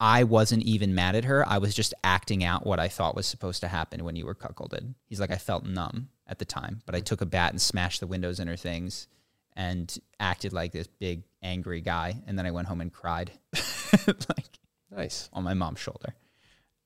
[0.00, 1.46] I wasn't even mad at her.
[1.46, 4.34] I was just acting out what I thought was supposed to happen when you were
[4.34, 4.94] cuckolded.
[5.06, 8.00] He's like, I felt numb at the time, but I took a bat and smashed
[8.00, 9.08] the windows in her things
[9.56, 12.22] and acted like this big angry guy.
[12.26, 13.32] And then I went home and cried
[14.06, 14.58] like
[14.94, 15.28] Nice.
[15.32, 16.14] on my mom's shoulder.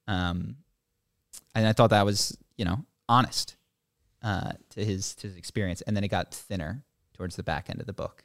[0.07, 0.57] Um,
[1.55, 3.57] and I thought that was, you know, honest
[4.23, 5.83] uh, to his to his experience.
[5.83, 6.83] And then it got thinner
[7.15, 8.25] towards the back end of the book.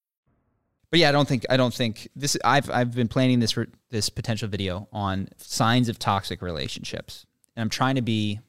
[0.91, 2.37] But yeah, I don't think I don't think this.
[2.43, 3.57] I've I've been planning this
[3.89, 7.25] this potential video on signs of toxic relationships,
[7.55, 8.39] and I'm trying to be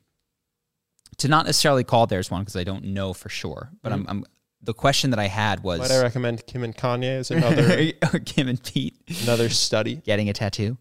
[1.19, 3.71] to not necessarily call there's one because I don't know for sure.
[3.81, 4.25] But I'm, I'm
[4.61, 7.93] the question that I had was Might I recommend Kim and Kanye as another
[8.25, 9.97] Kim and Pete another study?
[9.97, 10.79] getting a tattoo.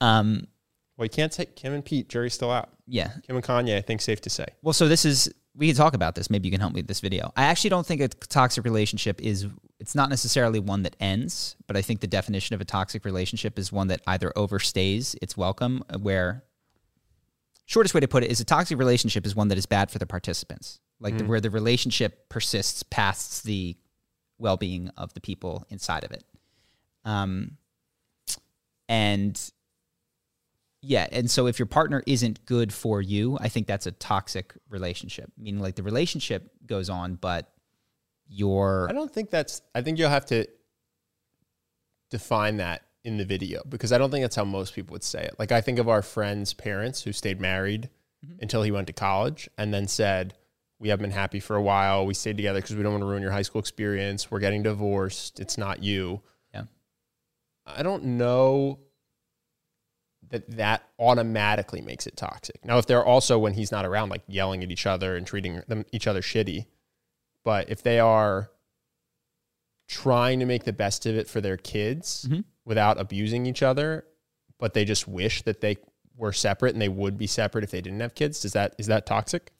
[0.00, 0.46] Um,
[0.96, 2.08] Well, you can't say Kim and Pete.
[2.08, 2.70] Jury's still out.
[2.86, 3.12] yeah.
[3.26, 4.46] Kim and Kanye, I think, safe to say.
[4.62, 6.30] Well, so this is we can talk about this.
[6.30, 7.32] Maybe you can help me with this video.
[7.36, 9.46] I actually don't think a toxic relationship is.
[9.78, 13.58] It's not necessarily one that ends, but I think the definition of a toxic relationship
[13.58, 16.44] is one that either overstays its welcome, where
[17.66, 19.98] shortest way to put it is a toxic relationship is one that is bad for
[19.98, 23.76] the participants, like the, where the relationship persists past the
[24.38, 26.24] well-being of the people inside of it.
[27.04, 27.58] Um,
[28.88, 29.38] and
[30.84, 34.54] yeah, and so if your partner isn't good for you, I think that's a toxic
[34.68, 35.32] relationship.
[35.38, 37.50] Meaning, like the relationship goes on, but
[38.28, 39.62] you're I don't think that's.
[39.74, 40.46] I think you'll have to
[42.10, 45.24] define that in the video because I don't think that's how most people would say
[45.24, 45.34] it.
[45.38, 47.88] Like I think of our friend's parents who stayed married
[48.24, 48.36] mm-hmm.
[48.40, 50.34] until he went to college and then said,
[50.78, 52.04] "We haven't been happy for a while.
[52.04, 54.30] We stayed together because we don't want to ruin your high school experience.
[54.30, 55.40] We're getting divorced.
[55.40, 56.20] It's not you."
[56.52, 56.64] Yeah.
[57.66, 58.80] I don't know
[60.34, 62.64] that that automatically makes it toxic.
[62.64, 65.62] Now, if they're also when he's not around, like yelling at each other and treating
[65.68, 66.66] them each other shitty,
[67.44, 68.50] but if they are
[69.86, 72.44] trying to make the best of it for their kids Mhm.
[72.64, 74.06] without abusing each other,
[74.58, 75.76] but they just wish that they
[76.16, 78.86] were separate and they would be separate if they didn't have kids, is that is
[78.86, 79.52] that toxic?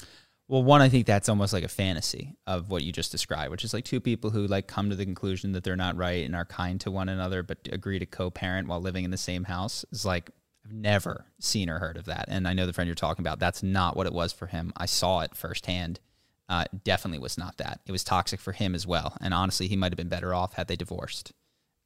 [0.49, 3.65] Well, one, I think that's almost like a fantasy of what you just described, which
[3.65, 6.35] is like two people who like come to the conclusion that they're not right and
[6.37, 9.85] are kind to one another, but agree to co-parent while living in the same house.
[9.91, 10.31] Is like
[10.64, 13.38] I've never seen or heard of that, and I know the friend you're talking about.
[13.38, 14.72] That's not what it was for him.
[14.77, 16.00] I saw it firsthand.
[16.48, 17.81] Uh, definitely was not that.
[17.87, 20.55] It was toxic for him as well, and honestly, he might have been better off
[20.55, 21.33] had they divorced.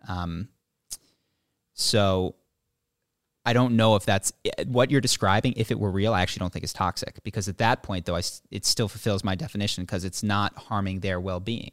[0.09, 0.49] Um,
[1.75, 2.37] so
[3.45, 4.33] I don't know if that's
[4.67, 5.55] what you're describing.
[5.57, 8.17] If it were real, I actually don't think it's toxic because at that point, though,
[8.17, 11.73] I it still fulfills my definition because it's not harming their well being.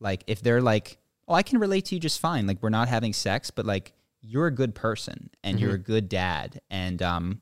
[0.00, 2.46] Like if they're like, "Oh, I can relate to you just fine.
[2.46, 6.08] Like we're not having sex, but like you're a good person and you're a good
[6.08, 7.40] dad, and um,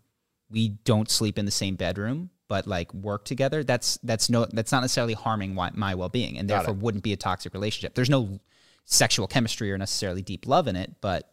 [0.50, 3.64] we don't sleep in the same bedroom, but like work together.
[3.64, 7.12] That's that's no that's not necessarily harming my, my well being, and therefore wouldn't be
[7.12, 7.94] a toxic relationship.
[7.94, 8.40] There's no
[8.84, 11.28] sexual chemistry or necessarily deep love in it, but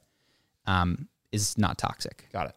[0.65, 2.27] um, is not toxic.
[2.31, 2.55] Got it.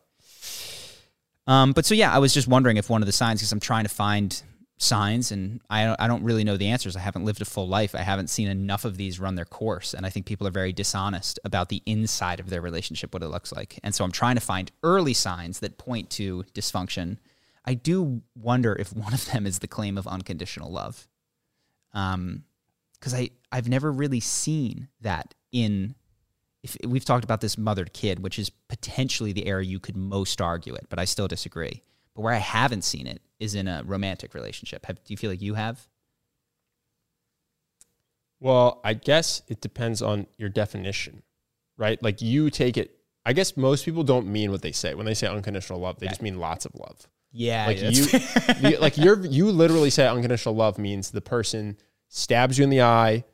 [1.46, 3.60] Um, but so yeah, I was just wondering if one of the signs, because I'm
[3.60, 4.42] trying to find
[4.78, 6.96] signs, and I don't, I don't really know the answers.
[6.96, 7.94] I haven't lived a full life.
[7.94, 10.72] I haven't seen enough of these run their course, and I think people are very
[10.72, 13.78] dishonest about the inside of their relationship, what it looks like.
[13.82, 17.18] And so I'm trying to find early signs that point to dysfunction.
[17.64, 21.08] I do wonder if one of them is the claim of unconditional love,
[21.92, 22.44] um,
[22.98, 25.94] because I I've never really seen that in
[26.62, 30.40] if we've talked about this mothered kid, which is potentially the area you could most
[30.40, 31.82] argue it, but I still disagree.
[32.16, 34.86] But where I haven't seen it is in a romantic relationship.
[34.86, 35.86] Have, do you feel like you have?
[38.40, 41.22] Well, I guess it depends on your definition,
[41.76, 42.02] right?
[42.02, 42.98] Like you take it.
[43.24, 45.98] I guess most people don't mean what they say when they say unconditional love.
[45.98, 47.06] They just mean lots of love.
[47.32, 48.06] Yeah, Like you,
[48.70, 51.76] you, like you're you literally say unconditional love means the person
[52.08, 53.24] stabs you in the eye,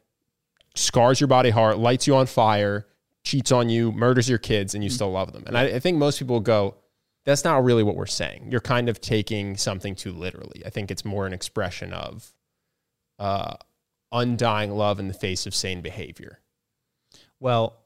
[0.74, 2.86] scars your body hard, lights you on fire,
[3.22, 4.94] cheats on you, murders your kids, and you mm-hmm.
[4.94, 5.44] still love them.
[5.46, 6.76] And I, I think most people go,
[7.24, 8.48] that's not really what we're saying.
[8.50, 10.62] You're kind of taking something too literally.
[10.66, 12.32] I think it's more an expression of
[13.18, 13.54] uh,
[14.10, 16.40] undying love in the face of sane behavior.
[17.38, 17.78] Well,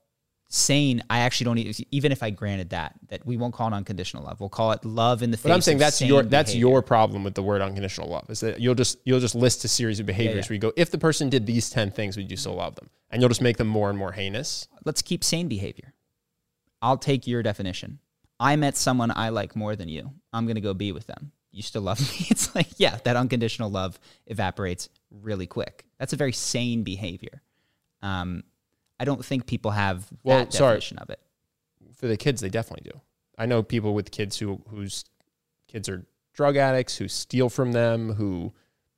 [0.49, 3.75] sane, I actually don't e- even if I granted that that we won't call it
[3.75, 4.41] unconditional love.
[4.41, 5.45] We'll call it love in the face.
[5.45, 5.51] Of.
[5.51, 6.69] But I'm saying that's your that's behavior.
[6.69, 9.69] your problem with the word unconditional love is that you'll just you'll just list a
[9.69, 10.49] series of behaviors yeah.
[10.49, 12.89] where you go, if the person did these ten things, would you still love them?
[13.11, 14.69] And you'll just make them more and more heinous.
[14.85, 15.95] Let's keep sane behavior.
[16.83, 17.99] I'll take your definition.
[18.39, 20.13] I met someone I like more than you.
[20.33, 21.33] I'm going to go be with them.
[21.53, 22.27] You still love me?
[22.31, 25.87] It's like, yeah, that unconditional love evaporates really quick.
[25.99, 27.43] That's a very sane behavior.
[28.03, 28.45] Um,
[29.01, 30.75] I don't think people have Well, that sorry.
[30.77, 31.21] definition of it.
[31.95, 33.01] For the kids, they definitely do.
[33.39, 35.05] I know people with kids who whose
[35.69, 38.53] kids are drug addicts, who steal from them, who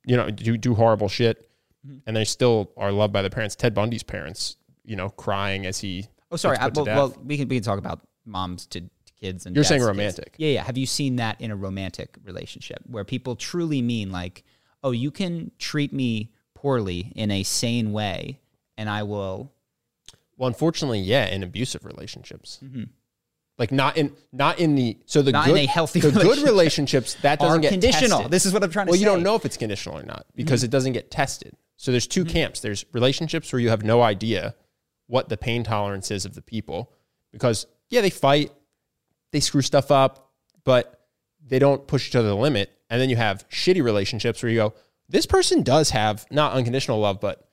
[0.05, 1.45] you know do do horrible shit,
[1.87, 1.97] Mm-hmm.
[2.07, 3.55] and they still are loved by their parents.
[3.55, 6.07] Ted Bundy's parents, you know, crying as he.
[6.29, 6.57] Oh, sorry.
[6.57, 8.81] I, well, well, we can we can talk about moms to
[9.19, 10.35] kids and You're saying romantic.
[10.37, 10.63] Yeah, yeah.
[10.63, 14.43] Have you seen that in a romantic relationship where people truly mean like,
[14.83, 18.39] oh, you can treat me poorly in a sane way,
[18.77, 19.51] and I will.
[20.37, 22.59] Well, unfortunately, yeah, in abusive relationships.
[23.57, 25.39] Like not in not in the so the Mm-hmm.
[25.39, 28.19] Not in good healthy the good relationships that doesn't Are get conditional.
[28.19, 28.31] tested.
[28.31, 30.25] This is what I'm trying to well, you don't know if it's conditional or not
[30.33, 30.65] because Mm-hmm.
[30.65, 31.57] it doesn't get tested.
[31.75, 32.61] So there's 2 camps.
[32.61, 34.55] There's relationships where you have no idea
[35.07, 36.93] what the pain tolerance is of the people
[37.33, 38.51] because yeah, they fight,
[39.31, 40.31] they screw stuff up,
[40.63, 41.05] but
[41.45, 42.71] they don't push each other to the limit.
[42.89, 44.73] And then you have shitty relationships where you go,
[45.07, 47.47] this person does have not unconditional love, but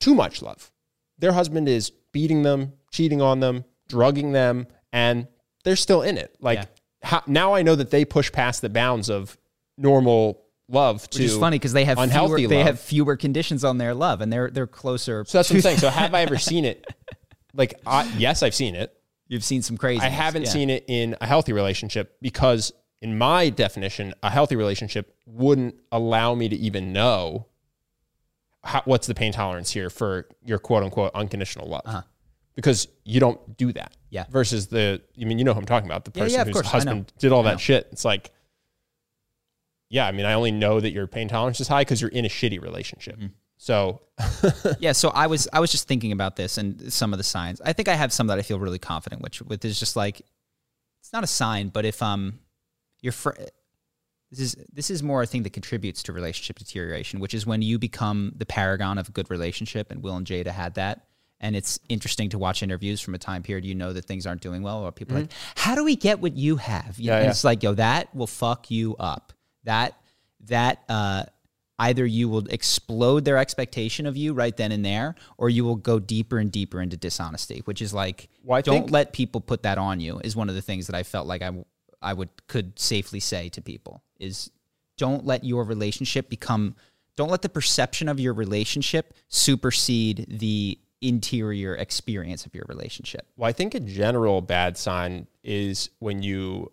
[0.00, 0.70] too much love.
[1.18, 5.26] Their husband is beating them, cheating on them, drugging them, and
[5.64, 6.36] they're still in it.
[6.40, 6.64] Like Yeah.
[7.02, 9.36] how, now I know that they push past the bounds of
[9.78, 12.66] normal love to Which is funny because they have unhealthy fewer, they love.
[12.66, 15.24] have fewer conditions on their love, and they're they're closer.
[15.26, 15.78] So that's what I'm saying.
[15.78, 16.86] So have I ever seen it?
[17.54, 18.94] Like, I, yes, I've seen it.
[19.32, 20.02] You've seen some crazy.
[20.02, 25.16] I haven't seen it in a healthy relationship because, in my definition, a healthy relationship
[25.24, 27.46] wouldn't allow me to even know
[28.62, 32.04] how, what's the pain tolerance here for your quote unquote unconditional love.
[32.56, 33.86] Because you don't do that.
[33.86, 33.98] Uh-huh.
[34.10, 34.24] Yeah.
[34.30, 36.56] Versus the, I mean, you know who I'm talking about, the person yeah, of whose
[36.56, 36.66] course.
[36.66, 37.88] Husband did all that shit.
[37.90, 38.32] It's like,
[39.88, 42.26] yeah, I mean, I only know that your pain tolerance is high because you're in
[42.26, 43.16] a shitty relationship.
[43.16, 43.28] Mm-hmm.
[43.62, 44.02] So
[44.80, 47.60] Yeah, so I was I was just thinking about this and some of the signs.
[47.60, 50.20] I think I have some that I feel really confident which with is just like
[51.00, 52.40] it's not a sign, but if um
[53.02, 53.38] your fr-
[54.32, 57.62] this is this is more a thing that contributes to relationship deterioration, which is when
[57.62, 61.06] you become the paragon of a good relationship, and Will and Jada had that.
[61.38, 64.40] And it's interesting to watch interviews from a time period you know that things aren't
[64.40, 67.18] doing well, or people are like, "How do we get what you have?" You Yeah,
[67.18, 67.30] know, yeah.
[67.30, 69.32] It's like, yo, that will fuck you up.
[69.64, 69.94] That
[70.46, 71.24] that uh,
[71.82, 75.76] either you will explode their expectation of you right then and there, or you will
[75.76, 79.62] go deeper and deeper into dishonesty, which is like, Well, don't think- let people put
[79.64, 80.20] that on you.
[80.22, 81.50] Is one of the things that I felt like I
[82.00, 84.50] I would could safely say to people is
[84.96, 86.74] don't let your relationship become
[87.16, 93.26] don't let the perception of your relationship supersede the interior experience of your relationship.
[93.36, 96.70] Well, I think a general bad sign is when you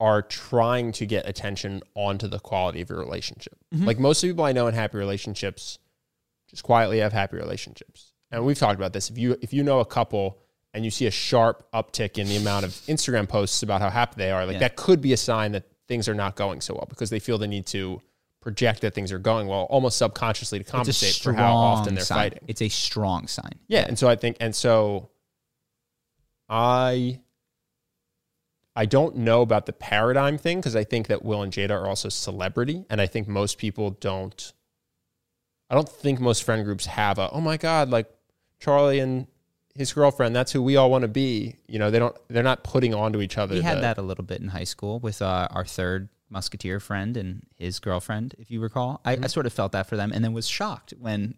[0.00, 3.56] are trying to get attention onto the quality of your relationship.
[3.74, 3.84] Mm-hmm.
[3.86, 5.78] Like most of the people I know in happy relationships
[6.50, 8.12] just quietly have happy relationships.
[8.30, 9.10] And we've talked about this.
[9.10, 10.38] If you if you know a couple
[10.72, 14.14] and you see a sharp uptick in the amount of Instagram posts about how happy
[14.16, 14.58] they are, like Yeah.
[14.60, 17.38] that could be a sign that things are not going so well because they feel
[17.38, 18.00] the need to
[18.40, 22.18] project that things are going well almost subconsciously to compensate for how often they're sign.
[22.18, 22.40] fighting.
[22.48, 23.52] It's a strong sign.
[23.68, 25.10] Yeah, and so I think, and so
[26.48, 27.20] I,
[28.76, 31.86] I don't know about the paradigm thing because I think that Will and Jada are
[31.86, 34.52] also celebrity, and I think most people don't.
[35.70, 38.06] I don't think most friend groups have a oh my god like
[38.60, 39.26] Charlie and
[39.74, 41.56] his girlfriend that's who we all want to be.
[41.68, 42.16] You know they don't.
[42.28, 43.54] They're not putting on to each other.
[43.54, 46.80] We had the- that a little bit in high school with uh, our third musketeer
[46.80, 49.00] friend and his girlfriend, if you recall.
[49.04, 51.36] I, I sort of felt that for them, and then was shocked when,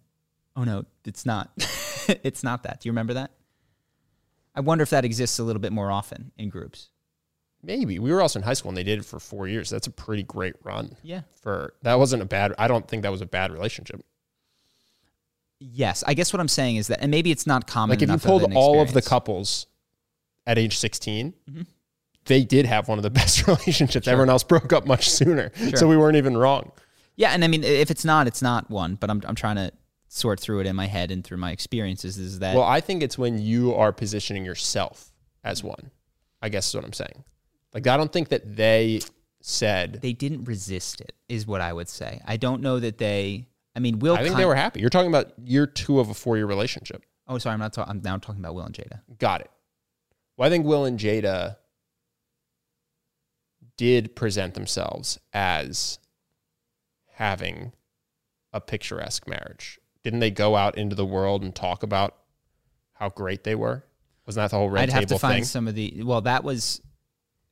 [0.57, 1.51] oh no, it's not.
[2.24, 2.80] it's not that.
[2.80, 3.30] Do you remember that?
[4.55, 6.89] I wonder if that exists a little bit more often in groups.
[7.66, 9.68] Maybe we were also in high school and they did it for four years.
[9.70, 10.96] That's a pretty great run.
[11.02, 11.22] Yeah.
[11.42, 12.54] For that wasn't a bad.
[12.58, 14.00] I don't think that was a bad relationship.
[15.58, 17.90] Yes, I guess what I'm saying is that, and maybe it's not common.
[17.90, 19.66] Like if you enough of pulled all of the couples
[20.46, 21.62] at age 16, Mm-hmm.
[22.26, 24.06] they did have one of the best relationships.
[24.06, 25.50] Everyone else broke up much sooner.
[25.56, 25.76] Sure.
[25.76, 26.72] So we weren't even wrong.
[27.16, 28.94] Yeah, and I mean, if it's not, it's not one.
[28.96, 29.72] But I'm I'm trying to
[30.08, 32.18] sort through it in my head and through my experiences.
[32.18, 35.10] Is that Well, I think it's when you are positioning yourself
[35.42, 35.90] as one.
[36.42, 37.24] I guess is what I'm saying.
[37.77, 39.01] Like I don't think that they
[39.43, 43.47] said they didn't resist it is what i would say i don't know that they
[43.77, 44.14] I mean, Will.
[44.14, 44.81] I think kind- they were happy.
[44.81, 47.05] You're talking about year two of a four year relationship.
[47.29, 47.74] Oh, sorry, I'm not.
[47.74, 47.91] talking.
[47.91, 49.01] I'm now talking about Will and Jada.
[49.18, 49.51] Got it.
[50.37, 51.57] Well, I think Will and Jada
[53.77, 55.99] did present themselves as
[57.12, 57.72] having
[58.53, 59.79] a picturesque marriage.
[60.03, 62.16] Didn't they go out into the world and talk about
[62.95, 63.85] how great they were?
[64.27, 65.45] Wasn't that the whole red I'd table have to find thing?
[65.45, 66.03] some of the.
[66.03, 66.81] Well, that was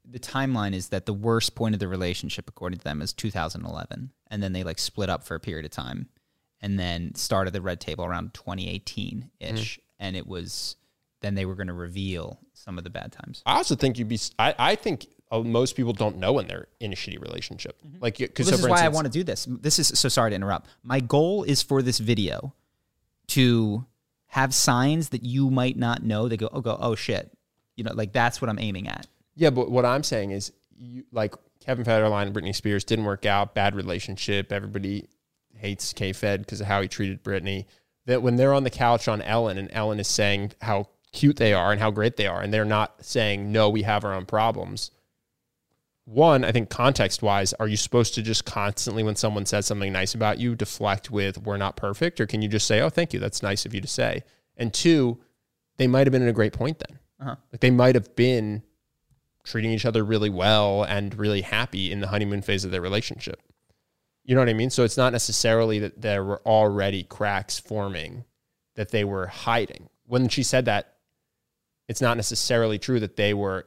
[0.08, 0.74] the timeline.
[0.74, 4.52] Is that the worst point of the relationship according to them is 2011, and then
[4.52, 6.08] they like split up for a period of time,
[6.60, 10.04] and then started the red table around 2018 ish, Mm-hmm.
[10.06, 10.76] and it was
[11.20, 13.42] then they were going to reveal some of the bad times.
[13.46, 14.18] I also think you'd be.
[14.38, 17.78] I, I think uh, most people don't know when they're in a shitty relationship.
[17.98, 18.50] Like, because Mm-hmm.
[18.50, 19.46] Well, this is why I want to do this.
[19.48, 20.68] This is so sorry to interrupt.
[20.82, 22.52] My goal is for this video
[23.28, 23.86] to
[24.26, 26.28] have signs that you might not know.
[26.28, 27.32] They go, oh, go, oh shit,
[27.76, 29.06] you know, like that's what I'm aiming at.
[29.34, 33.26] Yeah, but what I'm saying is, you, like Kevin Federline and Britney Spears didn't work
[33.26, 33.54] out.
[33.54, 34.52] Bad relationship.
[34.52, 35.08] Everybody
[35.54, 37.66] hates K Fed because of how he treated Britney.
[38.06, 41.52] That when they're on the couch on Ellen and Ellen is saying how cute they
[41.52, 44.26] are and how great they are, and they're not saying no, we have our own
[44.26, 44.90] problems.
[46.04, 49.90] One, I think context wise, are you supposed to just constantly, when someone says something
[49.90, 53.14] nice about you, deflect with "we're not perfect," or can you just say, "Oh, thank
[53.14, 54.22] you, that's nice of you to say"?
[54.56, 55.18] And two,
[55.78, 56.98] they might have been in a great point then.
[57.20, 57.36] Uh-huh.
[57.52, 58.62] Like they might have been
[59.44, 63.40] treating each other really well and really happy in the honeymoon phase of their relationship.
[64.24, 64.70] You know what I mean?
[64.70, 68.24] So it's not necessarily that there were already cracks forming
[68.74, 69.88] that they were hiding.
[70.06, 70.94] When she said that,
[71.88, 73.66] it's not necessarily true that they were,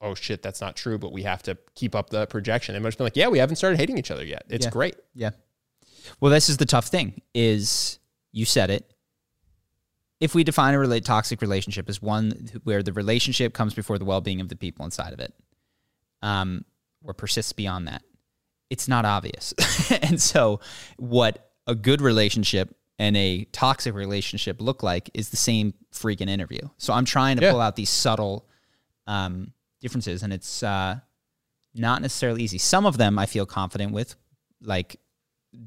[0.00, 2.74] oh shit, that's not true, but we have to keep up the projection.
[2.74, 4.44] They must have been like, yeah, we haven't started hating each other yet.
[4.48, 4.70] It's Yeah.
[4.70, 4.94] great.
[5.14, 5.30] Yeah.
[6.20, 7.98] Well, this is the tough thing is
[8.30, 8.88] you said it.
[10.20, 14.04] If we define a relate toxic relationship as one where the relationship comes before the
[14.04, 15.32] well-being of the people inside of it,
[16.22, 16.64] um,
[17.04, 18.02] or persists beyond that,
[18.70, 19.54] it's not obvious.
[20.02, 20.60] and so,
[20.96, 26.60] what a good relationship and a toxic relationship look like is the same freaking interview.
[26.78, 27.52] So I'm trying to Yeah.
[27.52, 28.48] pull out these subtle
[29.06, 30.98] um, differences, and it's uh,
[31.74, 32.58] not necessarily easy.
[32.58, 34.16] Some of them I feel confident with,
[34.60, 34.98] like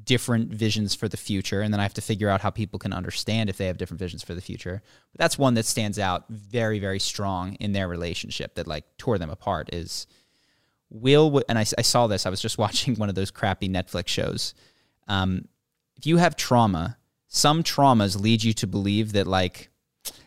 [0.04, 2.92] different visions for the future, and then I have to figure out how people can
[2.92, 4.82] understand if they have different visions for the future.
[5.12, 9.18] But that's one that stands out very, very strong in their relationship that like tore
[9.18, 9.70] them apart.
[9.72, 10.06] Is
[10.88, 12.26] Will and I, I saw this.
[12.26, 14.54] I was just watching one of those crappy Netflix shows.
[15.08, 15.48] Um,
[15.96, 16.96] if you have trauma,
[17.28, 19.70] some traumas lead you to believe that like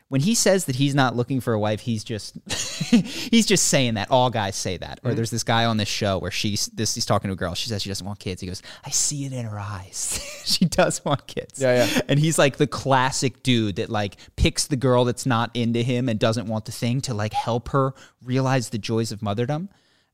[0.07, 3.95] when he says that he's not looking for a wife, he's just he's just saying
[3.95, 4.11] that.
[4.11, 4.99] All guys say that.
[4.99, 5.07] Mm-hmm.
[5.07, 7.55] Or there's this guy on this show where she's this he's talking to a girl.
[7.55, 8.41] She says she doesn't want kids.
[8.41, 10.19] He goes, I see it in her eyes.
[10.45, 11.59] she does want kids.
[11.59, 12.01] Yeah, yeah.
[12.07, 16.07] And he's like the classic dude that like picks the girl that's not into him
[16.07, 19.69] and doesn't want the thing to like help her realize the joys of motherdom.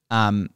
[0.10, 0.50] Um,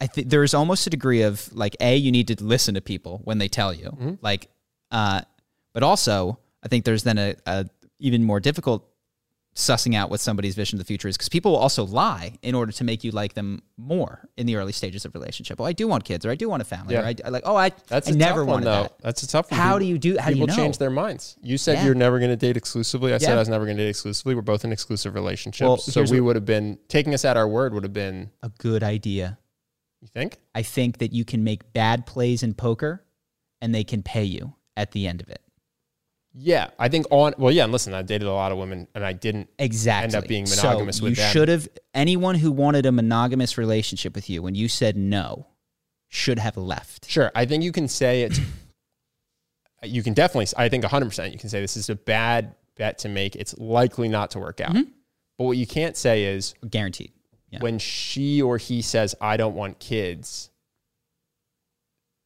[0.00, 3.22] I think there's almost a degree of like a you need to listen to people
[3.24, 4.48] when they tell you like,
[4.92, 5.22] uh,
[5.72, 7.66] but also I think there's then a, a
[7.98, 8.84] even more difficult
[9.56, 12.54] sussing out what somebody's vision of the future is because people will also lie in
[12.54, 15.60] order to make you like them more in the early stages of relationship.
[15.60, 17.00] Oh, I do want kids, or I do want a family, Yeah.
[17.02, 17.42] or I, I like.
[17.44, 18.82] Oh, I That's I a never tough one, wanted though.
[18.82, 18.98] that.
[19.02, 19.58] That's a tough one.
[19.58, 20.18] How People- do you do?
[20.18, 20.62] How do you People know?
[20.62, 21.36] change their minds.
[21.42, 21.86] You said Yeah.
[21.86, 23.12] you're never going to date exclusively.
[23.12, 24.36] I said I was never going to date exclusively.
[24.36, 25.66] We're both in exclusive relationships.
[25.66, 27.74] Well, so we would have been taking us at our word.
[27.74, 28.30] Would have been.
[28.44, 29.38] a good idea.
[30.00, 30.38] You think?
[30.54, 33.04] I think that you can make bad plays in poker,
[33.60, 35.42] and they can pay you at the end of it.
[36.34, 37.34] Yeah, I think on.
[37.38, 37.64] Well, yeah.
[37.64, 39.48] And listen, I dated a lot of women, and I didn't.
[39.58, 40.04] Exactly.
[40.04, 41.32] End up being monogamous so with you them.
[41.32, 45.46] should have anyone who wanted a monogamous relationship with you when you said no
[46.08, 47.10] should have left.
[47.10, 48.38] Sure, I think you can say it.
[49.82, 50.46] you can definitely.
[50.56, 51.06] I think 100.
[51.06, 53.34] percent You can say this is a bad bet to make.
[53.34, 54.72] It's likely not to work out.
[54.72, 54.90] Mm-hmm.
[55.38, 57.12] But what you can't say is Guaranteed.
[57.50, 57.60] Yeah.
[57.60, 60.50] when she or he says, "I don't want kids,"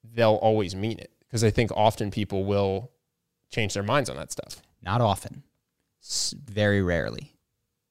[0.04, 2.90] they'll always mean it because I think often people will
[3.52, 4.60] change their minds on that stuff.
[4.82, 5.44] Not often.
[6.44, 7.36] Very rarely.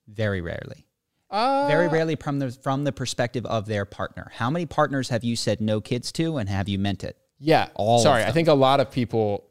[0.08, 0.88] Very rarely.
[1.30, 4.30] Uh, Very rarely from the from the perspective of their partner.
[4.36, 7.16] How many partners have you said no kids to and have you meant it?
[7.40, 7.70] Yeah.
[7.76, 9.48] All Sorry, I think a lot of people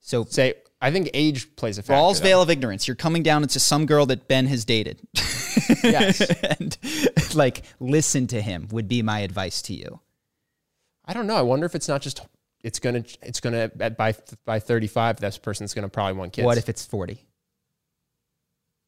[0.00, 0.54] So say.
[0.80, 1.94] I think age plays a factor.
[2.20, 2.22] Though.
[2.22, 2.88] veil of ignorance.
[2.88, 5.00] You're coming down into some girl that Ben has dated.
[5.82, 6.20] Yes.
[6.58, 6.76] and
[7.34, 10.00] like listen to him would be my advice to you.
[11.04, 11.36] I don't know.
[11.36, 12.20] I wonder if it's not just.
[12.64, 13.04] It's gonna.
[13.22, 13.70] It's gonna.
[13.78, 16.44] At, by by thirty five, this person's gonna probably want kids.
[16.46, 17.20] What if it's 40?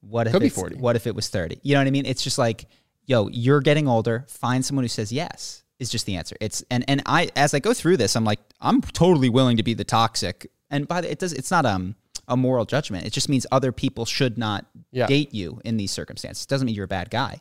[0.01, 0.77] What if Could be it's- 40.
[0.77, 1.61] What if it was 30?
[1.63, 2.07] You know what I mean?
[2.07, 2.67] It's just like,
[3.07, 4.25] yo, you're getting older.
[4.29, 6.37] Find someone who says yes is just the answer.
[6.41, 9.63] It's and and I as I go through this, I'm like, I'm totally willing to
[9.63, 10.51] be the toxic.
[10.71, 11.97] And by the it does it's not um
[12.29, 13.07] a moral judgment.
[13.07, 15.07] It just means other people should not Yeah.
[15.07, 16.45] date you in these circumstances.
[16.45, 17.41] It doesn't mean you're a bad guy.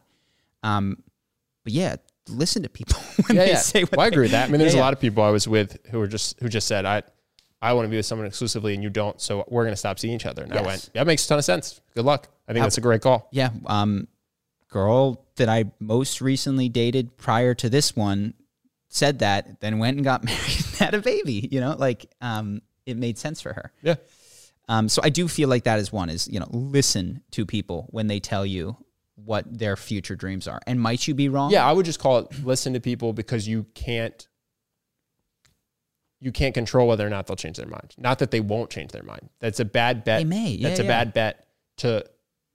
[0.63, 1.01] Um,
[1.63, 1.95] but yeah,
[2.29, 3.57] listen to people when yeah, they yeah.
[3.57, 4.49] say what well, I agree with that.
[4.49, 6.49] I mean, there's Yeah, a lot of people I was with who were just who
[6.49, 7.03] just said, "I,
[7.61, 10.13] I want to be with someone exclusively and you don't, so we're gonna stop seeing
[10.13, 10.43] each other.
[10.43, 11.81] And I went, that makes a ton of sense.
[11.95, 12.27] Good luck.
[12.47, 13.27] I think that's a great call.
[13.31, 13.49] Yeah.
[13.65, 14.07] Um,
[14.69, 18.33] girl that I most recently dated prior to this one
[18.89, 21.47] said that, then went and got married and had a baby.
[21.51, 23.71] You know, like um, it made sense for her.
[23.81, 23.95] Yeah.
[24.67, 27.87] Um, so I do feel like that is one is you know listen to people
[27.89, 28.77] when they tell you
[29.15, 31.51] what their future dreams are, and might you be wrong?
[31.51, 34.27] Yeah, I would just call it listen to people because you can't
[36.19, 37.93] you can't control whether or not they'll change their mind.
[37.97, 39.29] Not that they won't change their mind.
[39.39, 40.19] That's a bad bet.
[40.19, 40.49] They may.
[40.49, 41.45] Yeah, That's a bad bet
[41.77, 42.05] to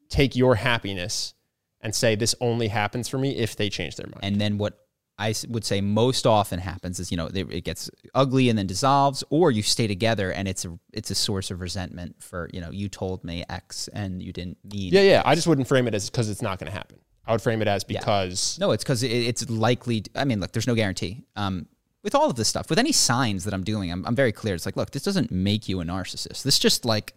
[0.09, 1.35] take your happiness
[1.81, 4.21] and say this only happens for me if they change their mind.
[4.23, 4.80] And then what
[5.21, 9.23] I would say most often happens is you know it gets ugly and then dissolves,
[9.31, 12.71] or you stay together and it's a it's a source of resentment for you know
[12.71, 15.23] you told me X and you didn't mean yeah, yeah.
[15.25, 16.99] I just wouldn't frame it as because it's not going to happen.
[17.27, 20.03] I would frame it as because No, it's because it, it's likely.
[20.17, 21.23] I mean, look, there's no guarantee.
[21.37, 21.67] Um,
[22.03, 24.55] with all of this stuff, with any signs that I'm doing, I'm, I'm very clear.
[24.55, 26.43] It's like, look, this doesn't make you a narcissist.
[26.43, 27.13] This just like,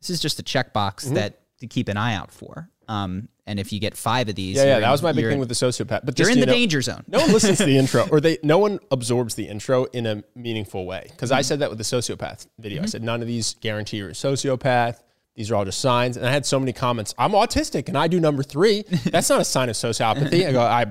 [0.00, 1.14] this is just a checkbox Mm-hmm.
[1.14, 2.70] that to keep an eye out for.
[2.88, 4.78] Um, and if you get five of these, yeah, yeah.
[4.80, 6.00] That in- was my big thing with the sociopath.
[6.04, 7.04] But You're just, in you the know, danger zone.
[7.06, 10.24] no one listens to the intro or they no one absorbs the intro in a
[10.34, 13.54] meaningful way because i said that with the sociopath video i said none of these
[13.60, 15.02] guarantee you're a sociopath
[15.34, 18.08] these are all just signs and i had so many comments i'm autistic and i
[18.08, 20.86] do number three that's not a sign of sociopathy i go i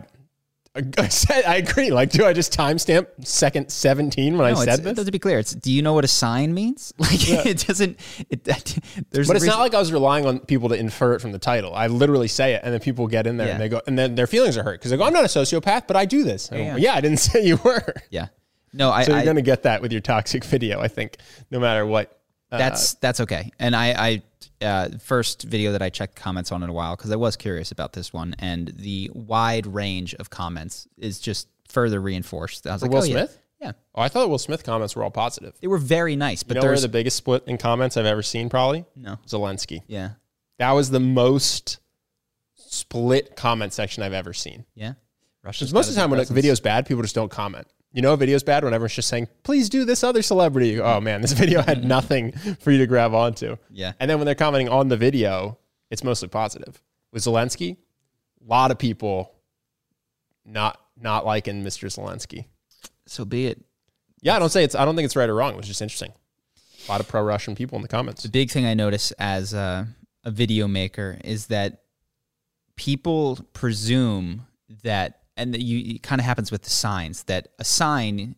[0.97, 1.91] I said I agree.
[1.91, 5.05] Like, do I just timestamp second seventeen when No, I said this?
[5.05, 6.93] to be clear, it's do you know what a sign means?
[6.99, 7.99] Like it doesn't.
[8.29, 8.63] It, there's
[9.11, 11.37] But it's reason- not like I was relying on people to infer it from the
[11.39, 11.75] title.
[11.75, 13.53] I literally say it, and then people get in there Yeah.
[13.53, 15.27] and they go, and then their feelings are hurt because they go, "I'm not a
[15.27, 16.75] sociopath, but I do this." I go, Yeah.
[16.77, 17.93] yeah, I didn't say you were.
[18.09, 18.27] yeah.
[18.73, 19.03] No, I.
[19.03, 21.17] So you're I- to get that with your toxic video, I think,
[21.51, 22.19] no matter what.
[22.51, 23.51] Uh, that's that's okay.
[23.59, 24.21] And I, I
[24.63, 27.71] uh, first video that I checked comments on in a while because I was curious
[27.71, 32.65] about this one, and the wide range of comments is just further reinforced.
[32.67, 33.05] I was For like, Will oh.
[33.05, 33.39] Smith?
[33.61, 35.53] Yeah, oh, I thought Will Smith comments were all positive.
[35.61, 38.05] they were very nice, but You know where there's the biggest split in comments I've
[38.05, 38.49] ever seen?
[38.49, 39.83] Probably no, Zelensky.
[39.87, 40.11] yeah,
[40.59, 41.79] That was the most
[42.55, 44.65] split comment section I've ever seen.
[44.75, 44.93] yeah.
[45.43, 46.35] Russia's most of the time when a presence.
[46.35, 47.67] video's bad, people just don't comment.
[47.93, 50.83] You know, a video's bad when everyone's just saying, "Please do this other celebrity." Go,
[50.83, 51.87] oh man, this video had mm-hmm.
[51.87, 53.55] nothing for you to grab onto.
[53.69, 53.93] Yeah.
[53.99, 56.81] And then when they're commenting on the video, it's mostly positive.
[57.11, 57.77] With Zelensky,
[58.43, 59.33] a lot of people
[60.45, 61.87] not not liking Mr.
[61.87, 62.45] Zelensky.
[63.05, 63.63] so be it.
[64.21, 64.75] Yeah, I don't say it's.
[64.75, 65.53] I don't think it's right or wrong.
[65.53, 66.13] It was just interesting.
[66.87, 68.23] A lot of pro-Russian people in the comments.
[68.23, 69.87] The big thing I notice as a,
[70.23, 71.83] a video maker is that
[72.75, 74.47] people presume
[74.83, 78.35] that, and that you, it kind of happens with the signs, that a sign,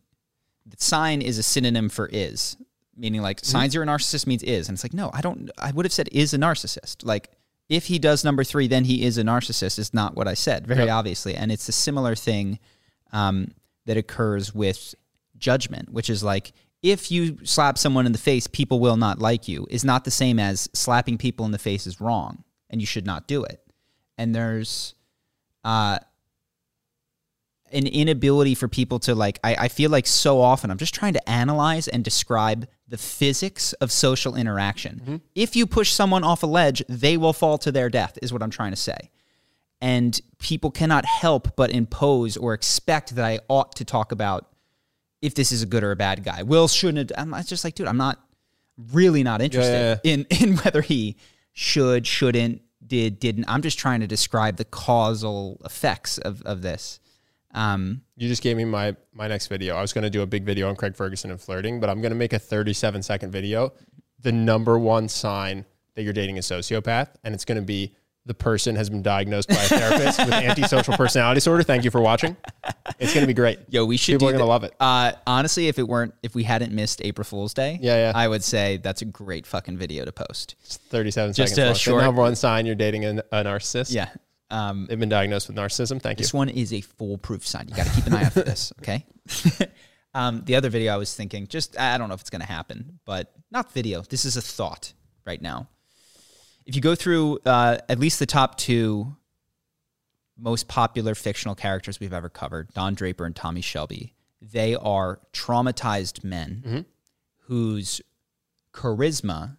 [0.66, 2.58] the sign is a synonym for is,
[2.96, 4.70] meaning like signs you're a narcissist means is.
[4.70, 7.06] And it's like, no, I don't, I would have said is a narcissist.
[7.06, 7.32] Like,
[7.68, 10.68] if he does number three, then he is a narcissist, is not what I said,
[10.68, 10.90] very Yep.
[10.94, 11.36] obviously.
[11.36, 12.60] And it's a similar thing
[13.12, 13.52] um,
[13.86, 14.94] that occurs with
[15.38, 19.48] judgment, which is like if you slap someone in the face, people will not like
[19.48, 22.86] you, is not the same as slapping people in the face is wrong and you
[22.86, 23.60] should not do it.
[24.20, 24.94] And there's
[25.64, 25.98] uh,
[27.72, 31.14] an inability for people to like, I, I feel like so often I'm just trying
[31.14, 35.02] to analyze and describe the physics of social interaction.
[35.02, 35.16] Mm-hmm.
[35.34, 38.44] If you push someone off a ledge, they will fall to their death, is what
[38.44, 39.10] I'm trying to say
[39.82, 44.48] and people cannot help but impose or expect that I ought to talk about
[45.22, 46.44] if this is a good or a bad guy.
[46.44, 47.12] Will shouldn't.
[47.18, 48.20] I'm just like, dude, I'm not
[48.94, 50.14] really not interested yeah.
[50.14, 51.18] in in whether he
[51.54, 53.46] should, shouldn't, did, didn't.
[53.48, 57.00] I'm just trying to describe the causal effects of of this.
[57.56, 59.76] Um, You just gave me my my next video.
[59.76, 62.02] I was going to do a big video on Craig Ferguson and flirting, but I'm
[62.02, 63.74] going to make a 37 second video.
[64.22, 67.96] The number one sign that you're dating a sociopath, and it's going to be
[68.28, 71.62] the person has been diagnosed by a therapist with antisocial personality disorder.
[71.62, 72.36] Thank you for watching.
[73.00, 73.60] It's going to be great.
[73.70, 74.14] yo, we should.
[74.14, 74.74] People are gonna love it.
[74.80, 78.12] Uh, honestly, if it weren't, if we hadn't missed April Fool's Day, Yeah, yeah.
[78.16, 80.56] I would say that's a great fucking video to post.
[80.64, 81.58] It's 37 Just seconds.
[81.58, 81.74] a long.
[81.74, 83.94] The short- number one sign you're dating a, a narcissist.
[83.94, 84.10] Yeah.
[84.50, 86.02] Um, They've been diagnosed with narcissism.
[86.02, 86.24] Thank you.
[86.24, 87.68] This one is a foolproof sign.
[87.68, 89.06] You got to keep an eye out for this, okay?
[90.14, 92.48] um, the other video I was thinking, just I don't know if it's going to
[92.48, 94.02] happen, but not video.
[94.02, 94.94] This is a thought
[95.26, 95.70] right now.
[96.66, 99.16] If you go through uh, at least the top two
[100.38, 106.24] most popular fictional characters we've ever covered, Don Draper and Tommy Shelby, they are traumatized
[106.24, 106.86] men
[107.48, 108.02] whose
[108.74, 109.58] charisma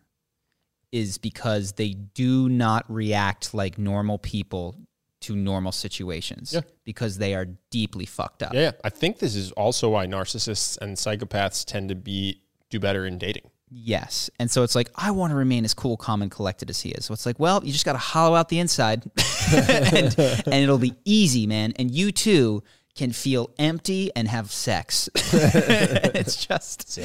[0.92, 4.76] is because they do not react like normal people
[5.22, 6.60] to normal situations Yeah.
[6.84, 8.54] because they are deeply fucked up.
[8.54, 8.70] Yeah, yeah.
[8.84, 13.18] I think this is also why narcissists and psychopaths tend to be do better in
[13.18, 13.50] dating.
[13.68, 14.30] Yes.
[14.38, 16.90] And so it's like, I want to remain as cool, calm, and collected as he
[16.90, 17.04] is.
[17.06, 19.02] So it's like, well, you just got to hollow out the inside
[19.52, 21.72] and, and it'll be easy, man.
[21.76, 22.62] And you too
[22.94, 25.08] can feel empty and have sex.
[25.16, 26.98] it's just,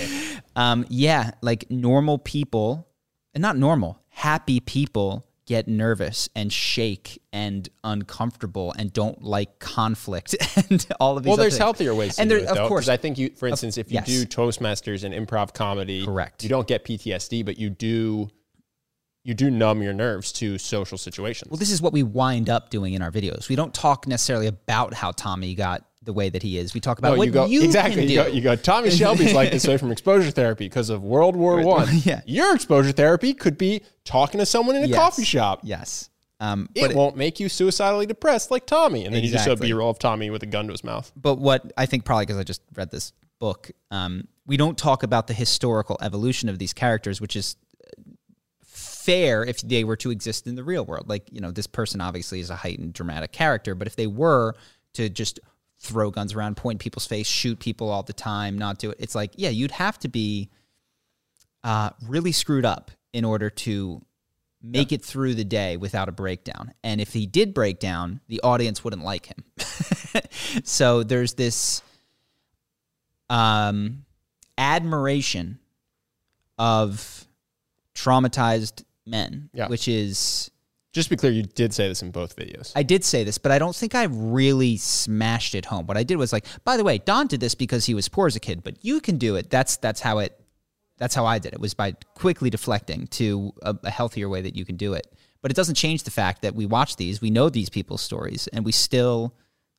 [0.55, 2.87] um, yeah, like normal people,
[3.33, 10.35] and not normal, happy people get nervous and shake and uncomfortable and don't like conflict
[10.69, 11.29] and all of these.
[11.29, 11.59] Well, there's things.
[11.59, 13.77] healthier ways to and do there, it, of though, course, I think you, for instance,
[13.77, 14.05] if you yes.
[14.05, 16.43] do Toastmasters and improv comedy, Correct.
[16.43, 18.29] you don't get PTSD, but you do,
[19.23, 21.51] you do numb your nerves to social situations.
[21.51, 23.49] Well, this is what we wind up doing in our videos.
[23.49, 26.73] We don't talk necessarily about how Tommy got the way that he is.
[26.73, 28.05] We talk about no, what you go you exactly.
[28.05, 28.55] You go, you go.
[28.55, 31.87] Tommy Shelby's like this way from exposure therapy because of World War One.
[32.03, 32.21] Yeah.
[32.25, 34.97] Your exposure therapy could be talking to someone in a Yes.
[34.97, 35.59] coffee shop.
[35.63, 36.09] Yes.
[36.39, 39.51] Um, It but, won't make you suicidally depressed like Tommy, and then you just show
[39.51, 39.67] a Exactly.
[39.69, 41.11] B-roll of Tommy with a gun to his mouth.
[41.15, 45.03] but what I think probably because I just read this book, um, we don't talk
[45.03, 47.55] about the historical evolution of these characters, which is
[48.63, 51.07] fair if they were to exist in the real world.
[51.09, 54.55] Like, you know, this person obviously is a heightened dramatic character, but if they were
[54.93, 55.39] to just
[55.81, 58.97] throw guns around, point in people's face, shoot people all the time, not do it,
[58.99, 60.49] it's like, yeah, you'd have to be
[61.63, 63.99] uh, really screwed up in order to
[64.61, 66.71] make it through the day without a breakdown.
[66.83, 69.43] And if he did break down, the audience wouldn't like him.
[70.63, 71.81] so there's this
[73.31, 74.05] um,
[74.59, 75.57] admiration
[76.59, 77.25] of
[77.95, 79.67] traumatized men, Yeah.
[79.67, 80.50] which is
[80.93, 82.73] Just to be clear, you did say this in both videos.
[82.75, 85.87] I did say this, but I don't think I really smashed it home.
[85.87, 88.27] What I did was like, by the way, Don did this because he was poor
[88.27, 89.49] as a kid, but you can do it.
[89.49, 90.37] That's that's how it
[90.97, 91.61] that's how I did it.
[91.61, 95.07] Was by quickly deflecting to a, a healthier way that you can do it.
[95.41, 98.47] But it doesn't change the fact that we watch these, we know these people's stories,
[98.47, 99.33] and we still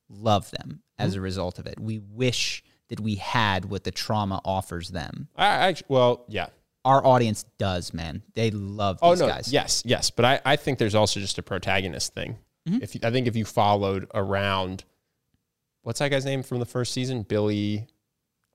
[0.08, 1.78] love them as a result of it.
[1.78, 5.28] We wish that we had what the trauma offers them.
[5.36, 6.48] I actually, well, yeah.
[6.84, 8.22] Our audience does, man.
[8.34, 9.52] They love Oh no, guys.
[9.52, 12.38] yes, yes, but I, I think there's also just a protagonist thing.
[12.68, 12.82] Mm-hmm.
[12.82, 14.84] If you, I think if you followed around,
[15.82, 17.22] what's that guy's name from the first season?
[17.22, 17.86] Billy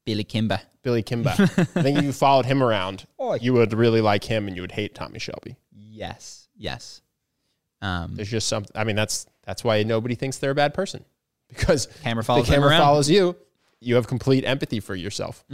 [0.05, 0.59] Billy Kimber.
[0.83, 1.33] Billy Kimber.
[1.39, 4.61] I think if you followed him around, Oh, you would really like him, and you
[4.61, 5.57] would hate Tommy Shelby.
[5.71, 6.47] Yes.
[6.55, 7.01] Yes.
[7.81, 8.71] Um, There's just something.
[8.75, 11.05] I mean, that's that's why nobody thinks they're a bad person
[11.49, 13.35] because Camera the follows them camera follows you.
[13.79, 15.45] You have complete empathy for yourself.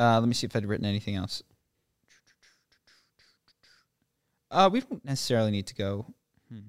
[0.00, 1.42] Uh, let me see if I'd written anything else.
[4.50, 6.06] Uh, we don't necessarily need to go.
[6.50, 6.68] Hmm.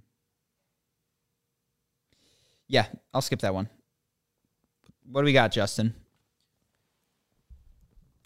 [2.67, 3.69] Yeah, I'll skip that one.
[5.09, 5.95] What do we got, Justin?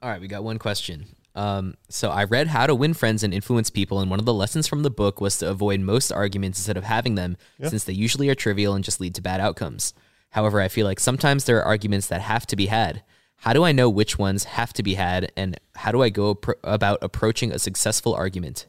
[0.01, 1.05] All right, we got one question.
[1.35, 4.33] Um, so I read How to Win Friends and Influence People, and one of the
[4.33, 7.37] lessons from the book was to avoid most arguments instead of having them,
[7.69, 9.93] since they usually are trivial and just lead to bad outcomes.
[10.31, 13.03] However, I feel like sometimes there are arguments that have to be had.
[13.45, 16.33] How do I know which ones have to be had, and how do I go
[16.33, 18.65] appro- about approaching a successful argument?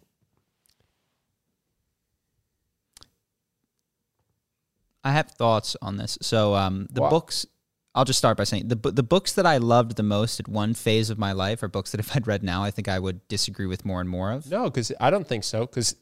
[5.02, 6.18] I have thoughts on this.
[6.20, 7.08] So, um, the Wow.
[7.08, 7.46] books.
[7.94, 10.74] I'll just start by saying the the books that I loved the most at one
[10.74, 13.26] phase of my life are books that if I'd read now, I think I would
[13.28, 14.50] disagree with more and more of.
[14.50, 15.60] No, because I don't think so.
[15.64, 15.96] Because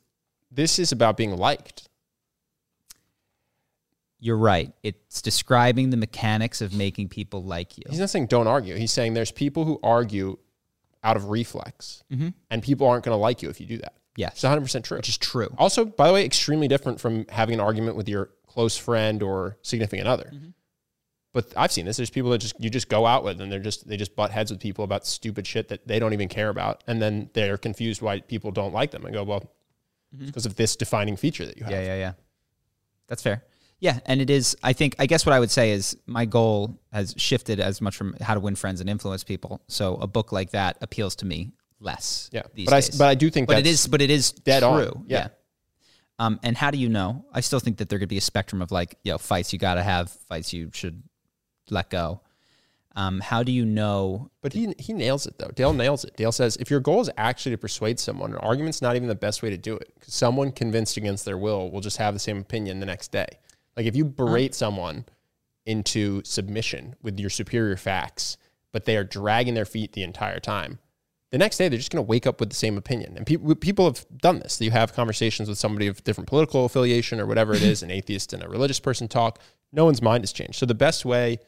[0.51, 1.89] this is about being liked.
[4.25, 4.73] You're right.
[4.83, 7.85] It's describing the mechanics of making people like you.
[7.91, 8.75] He's not saying don't argue.
[8.75, 10.39] He's saying there's people who argue
[11.03, 12.31] out of reflex, mm-hmm.
[12.49, 13.97] and people aren't going to like you if you do that.
[14.17, 14.97] Yes, It's 100 percent true.
[14.97, 15.55] which is true.
[15.59, 19.59] Also, by the way, extremely different from having an argument with your close friend or
[19.61, 20.31] significant other.
[20.33, 20.49] Mm-hmm.
[21.35, 21.99] But I've seen this.
[21.99, 24.31] There's people that just you just go out with and they're just they just butt
[24.31, 27.59] heads with people about stupid shit that they don't even care about, and then they're
[27.59, 29.53] confused why people don't like them and go, well,
[30.17, 30.25] mm-hmm.
[30.25, 31.73] because of this defining feature that you have.
[31.73, 32.13] Yeah, yeah, yeah.
[33.07, 33.43] That's fair.
[33.85, 34.57] Yeah, and it is.
[34.63, 34.95] I think.
[34.99, 38.33] I guess what I would say is my goal has shifted as much from how
[38.33, 39.61] to win friends and influence people.
[39.69, 42.31] So a book like that appeals to me less.
[42.33, 42.43] Yeah.
[42.65, 43.87] But I- but I do think but it is.
[43.87, 44.69] But it is dead true.
[44.97, 45.05] on.
[45.07, 45.29] Yeah.
[46.19, 47.27] Um, and how do you know?
[47.33, 49.59] I still think that there could be a spectrum of like, you know, fights you
[49.59, 51.03] got to have, fights you should
[51.71, 52.23] let go.
[52.97, 54.31] Um, how do you know?
[54.41, 55.51] But he he nails it though.
[55.55, 56.17] Dale nails it.
[56.17, 59.15] Dale says if your goal is actually to persuade someone, an argument's not even the
[59.27, 59.93] best way to do it.
[59.99, 63.27] Because someone convinced against their will will just have the same opinion the next day.
[63.77, 65.05] Like if you berate someone
[65.67, 68.37] into submission with your superior facts,
[68.73, 70.79] but they are dragging their feet the entire time,
[71.31, 73.17] the next day they're just going to wake up with the same opinion.
[73.17, 74.61] And people people have done this.
[74.61, 78.33] You have conversations with somebody of different political affiliation or whatever it is, an atheist
[78.33, 79.41] and a religious person talk.
[79.73, 80.57] No one's mind has changed.
[80.57, 81.39] So the best way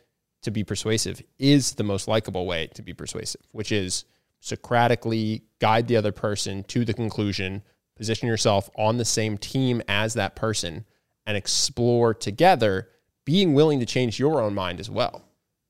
[0.42, 4.04] to be persuasive is the most likable way to be persuasive, which is
[4.40, 7.62] Socratically guide the other person to the conclusion,
[7.96, 10.84] position yourself on the same team as that person,
[11.26, 12.88] and explore together,
[13.24, 15.24] being willing to change your own mind as well.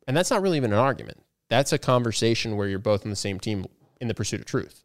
[0.06, 1.22] And that's not really even an argument.
[1.48, 3.66] That's a conversation where you're both on the same team
[4.00, 4.84] in the pursuit of truth.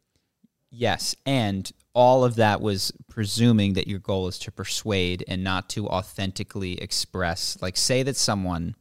[0.70, 5.68] Yes, and all of that was presuming that your goal is to persuade and not
[5.70, 7.58] to authentically express.
[7.60, 8.74] Like, say that someone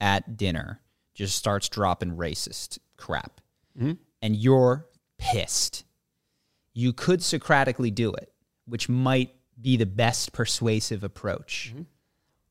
[0.00, 0.80] at dinner
[1.14, 3.40] just starts dropping racist crap
[3.78, 3.92] mm-hmm.
[4.22, 4.86] and you're
[5.18, 5.84] pissed,
[6.74, 8.32] you could Socratically do it,
[8.66, 11.70] which might be the best persuasive approach.
[11.72, 11.82] Mm-hmm.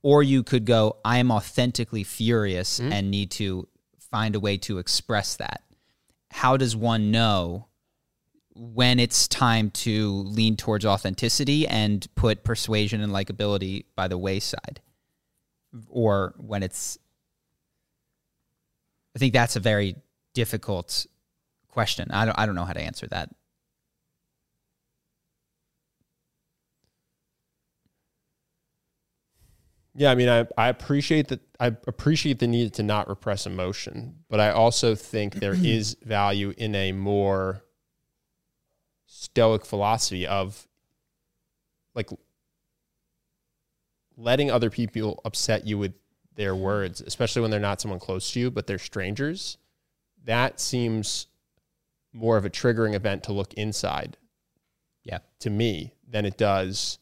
[0.01, 2.91] Or you could go, I am authentically furious mm-hmm.
[2.91, 3.67] and need to
[4.11, 5.61] find a way to express that.
[6.31, 7.67] How does one know
[8.55, 14.81] when it's time to lean towards authenticity and put persuasion and likability by the wayside?
[15.89, 16.97] Or when it's.
[19.15, 19.95] I think that's a very
[20.33, 21.05] difficult
[21.67, 22.09] question.
[22.11, 23.29] I don't, I don't know how to answer that.
[29.95, 31.41] Yeah, I mean, I, I appreciate that.
[31.59, 36.53] I appreciate the need to not repress emotion, but I also think there is value
[36.57, 37.63] in a more
[39.07, 40.67] stoic philosophy of
[41.95, 42.09] like
[44.15, 45.93] letting other people upset you with
[46.35, 49.57] their words, especially when they're not someone close to you, but they're strangers.
[50.25, 51.27] That seems
[52.13, 54.17] more of a triggering event to look inside
[55.03, 55.19] Yeah.
[55.39, 56.98] to me than it does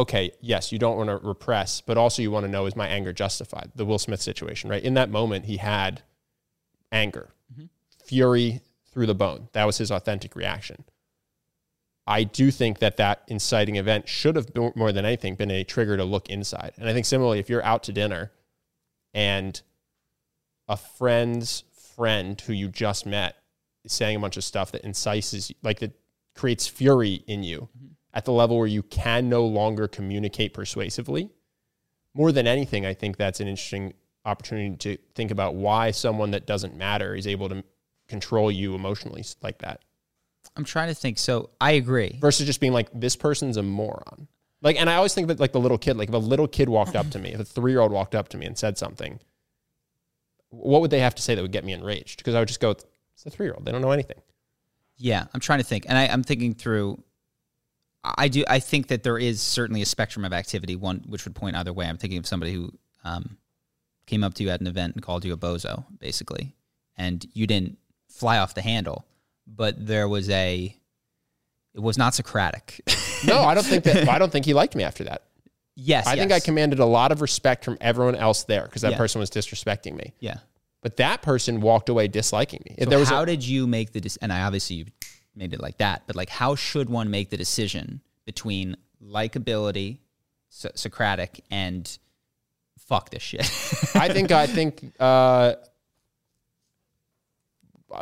[0.00, 2.88] okay yes you don't want to repress but also you want to know is my
[2.88, 3.70] anger justified?
[3.74, 4.82] The will smith situation right?
[4.82, 6.02] In that moment he had
[6.92, 7.66] anger mm-hmm.
[8.04, 9.48] fury through the bone.
[9.52, 10.84] That was his authentic reaction.
[12.06, 15.62] I do think that that inciting event should have been, more than anything been a
[15.62, 16.72] trigger to look inside.
[16.78, 18.32] And i think similarly if you're out to dinner
[19.14, 19.60] and
[20.68, 21.64] a friend's
[21.96, 23.36] friend who you just met
[23.84, 25.92] is saying a bunch of stuff that incites like that
[26.34, 27.89] creates fury in you mm-hmm.
[28.12, 31.30] At the level where you can no longer communicate persuasively
[32.14, 33.92] more than anything i think that's an interesting
[34.24, 37.64] opportunity to think about why someone that doesn't matter is able to
[38.08, 39.80] control you emotionally like that
[40.56, 41.18] I'm trying to think.
[41.18, 42.18] So I agree.
[42.20, 44.26] versus just being like this person's a moron
[44.62, 46.68] like and i always think that like the little kid like if a little kid
[46.68, 49.20] walked up to me if a three-year-old walked up to me and said something
[50.50, 52.60] what would they have to say that would get me enraged because i would just
[52.60, 52.84] go it's
[53.24, 54.20] a three-year-old they don't know anything
[54.98, 57.02] Yeah, I'm trying to think, and I, I'm thinking through.
[58.02, 58.44] I do.
[58.48, 61.72] I think that there is certainly a spectrum of activity, one which would point either
[61.72, 61.86] way.
[61.86, 62.72] I'm thinking of somebody who
[63.04, 63.36] um,
[64.06, 66.54] came up to you at an event and called you a bozo, basically,
[66.96, 67.76] and you didn't
[68.08, 69.04] fly off the handle,
[69.46, 70.74] but there was a.
[71.74, 72.80] It was not Socratic.
[73.24, 75.22] no i don't think that i don't think he liked me after that
[75.76, 78.92] yes, i think i commanded a lot of respect from everyone else there because that
[78.92, 78.96] Yeah.
[78.96, 80.38] person was disrespecting me Yeah.
[80.82, 83.92] but that person walked away disliking me So there was how a, did you make
[83.92, 84.00] the?
[84.00, 84.84] Dec- and I obviously you
[85.42, 89.98] it like that, but like, how should one make the decision between likability,
[90.48, 91.98] so- Socratic, and
[92.78, 93.40] fuck this shit?
[93.94, 95.54] I think I think uh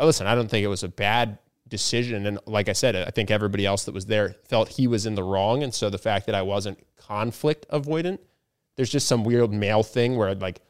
[0.02, 2.26] listen, I don't think it was a bad decision.
[2.26, 5.14] And like I said, I think everybody else that was there felt he was in
[5.14, 5.62] the wrong.
[5.62, 8.18] And so the fact that I wasn't conflict avoidant,
[8.76, 10.60] there's just some weird male thing where like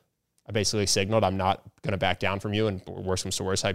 [0.48, 3.44] I basically signaled I'm not going to back down from you and worse comes to
[3.44, 3.74] worse, I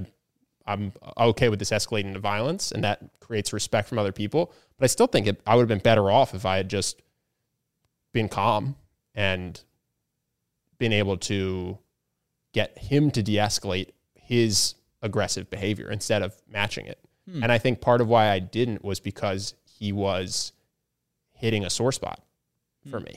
[0.66, 4.86] I'm okay with this escalating to violence and that creates respect from other people, but
[4.86, 7.02] I still think it, I would have been better off if I had just
[8.14, 8.76] been calm
[9.14, 9.62] and
[10.78, 11.78] been able to
[12.54, 17.00] get him to de-escalate his aggressive behavior instead of matching it.
[17.30, 17.44] Hmm.
[17.44, 20.54] And I think part of why I didn't was because he was
[21.34, 22.22] hitting a sore spot
[22.90, 23.06] for hmm.
[23.06, 23.16] me.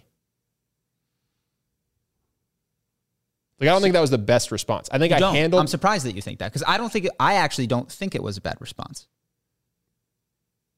[3.59, 4.89] Like I don't think that was the best response.
[4.93, 5.35] I think You I don't.
[5.35, 7.91] handled I'm surprised that you think that because I don't think it, I actually don't
[7.91, 9.07] think it was a bad response.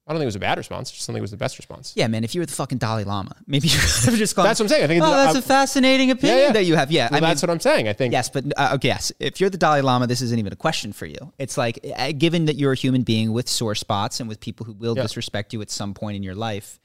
[0.06, 0.90] I don't think it was a bad response.
[0.90, 1.92] I just don't think it was the best response.
[1.94, 2.24] Yeah, man.
[2.24, 4.46] If you were the fucking Dalai Lama, maybe you could have just gone.
[4.46, 4.84] That's what I'm saying.
[4.84, 6.52] I think oh, that's I- a fascinating opinion yeah.
[6.52, 6.90] that you have.
[6.90, 7.88] Yeah, Well, I mean, that's what I'm saying.
[7.88, 9.12] I think Yes, but uh, yes.
[9.20, 11.32] If you're the Dalai Lama, this isn't even a question for you.
[11.36, 14.64] It's like, uh, given that you're a human being with sore spots and with people
[14.64, 15.02] who will Yeah.
[15.02, 16.80] disrespect you at some point in your life,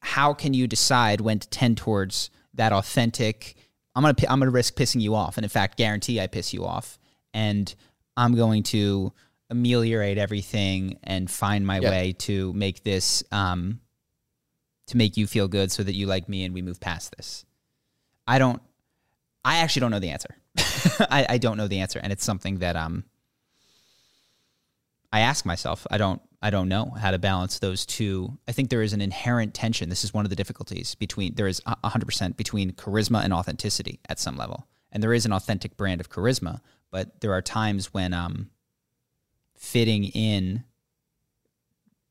[0.00, 3.56] how can you decide when to tend towards that authentic?
[4.00, 6.64] I'm gonna I'm gonna risk pissing you off, and in fact, guarantee I piss you
[6.64, 6.98] off,
[7.34, 7.72] and
[8.16, 9.12] I'm going to
[9.50, 13.80] ameliorate everything and find my way to make this um,
[14.86, 17.44] to make you feel good, so that you like me and we move past this.
[18.26, 18.62] I don't.
[19.44, 20.34] I actually don't know the answer.
[21.10, 23.04] I, I don't know the answer, and it's something that um
[25.12, 25.86] I ask myself.
[25.90, 28.38] I don't I don't know how to balance those two.
[28.48, 29.90] I think there is an inherent tension.
[29.90, 33.32] This is one of the difficulties between there is a hundred percent between charisma and
[33.32, 36.60] authenticity at some level, and there is an authentic brand of charisma,
[36.90, 38.48] but there are times when um
[39.56, 40.64] fitting in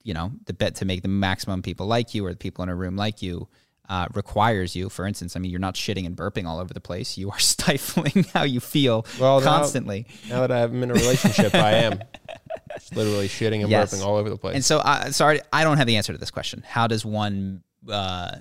[0.03, 2.69] you know the bet to make the maximum people like you or the people in
[2.69, 3.47] a room like you
[3.89, 6.79] uh, requires you for instance i mean you're not shitting and burping all over the
[6.79, 11.53] place you are stifling how you feel Well, constantly now that I'm in a relationship,
[11.55, 11.99] I am
[12.79, 13.93] just literally shitting and Yes.
[13.93, 14.55] burping all over the place.
[14.55, 17.63] and so uh, sorry i don't have the answer to this question how does one
[17.89, 18.35] uh,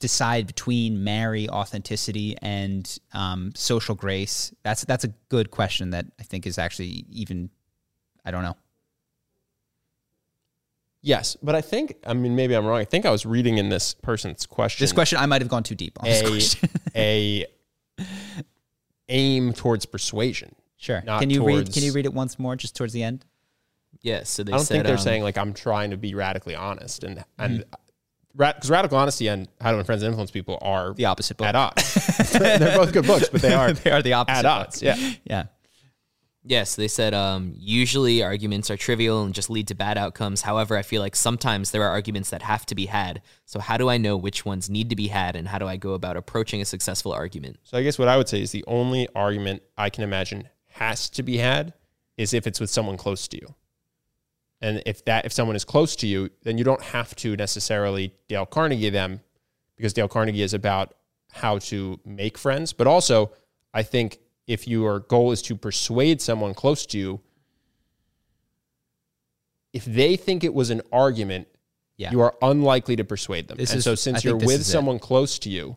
[0.00, 4.52] decide between marry authenticity and um, social grace?
[4.64, 7.50] That's that's a good question that I think is actually even
[8.24, 8.56] I don't know.
[11.00, 12.78] Yes, but I think I mean maybe I'm wrong.
[12.80, 15.62] I think I was reading in this person's question This question I might have gone
[15.62, 16.06] too deep on.
[16.08, 16.68] This a question.
[16.96, 17.46] a
[19.08, 20.54] aim towards persuasion.
[20.76, 21.02] sure.
[21.06, 21.72] not Can you read?
[21.72, 23.24] Can you read it once more, just towards the end?
[24.02, 26.14] Yeah, so they I don't said think they're um, saying like I'm trying to be
[26.14, 28.54] radically honest and and Mm-hmm.
[28.54, 31.46] because radical honesty and how to win friends and influence people are The opposite book.
[31.48, 31.94] at odds.
[32.32, 34.38] they're both good books, but they are they are the opposite.
[34.38, 34.80] at odds.
[34.80, 34.82] books.
[34.82, 35.12] Yeah.
[35.24, 35.44] Yeah.
[36.44, 40.42] Yes, they said um, usually arguments are trivial and just lead to bad outcomes.
[40.42, 43.22] However, I feel like sometimes there are arguments that have to be had.
[43.44, 45.76] So, how do I know which ones need to be had, and how do I
[45.76, 47.58] go about approaching a successful argument?
[47.64, 51.10] So I guess what I would say is the only argument I can imagine has
[51.10, 51.74] to be had
[52.16, 53.54] is if it's with someone close to you.
[54.60, 58.14] And if that if someone is close to you, then you don't have to necessarily
[58.28, 59.20] Dale Carnegie them
[59.76, 60.94] because Dale Carnegie is about
[61.30, 63.32] how to make friends, but also
[63.74, 64.18] I think
[64.48, 67.20] if your goal is to persuade someone close to you,
[69.72, 71.46] if they think it was an argument,
[71.96, 72.10] Yeah.
[72.10, 73.58] you are unlikely to persuade them.
[73.58, 74.72] This and is- so since think you're with is it.
[74.72, 75.76] someone close to you,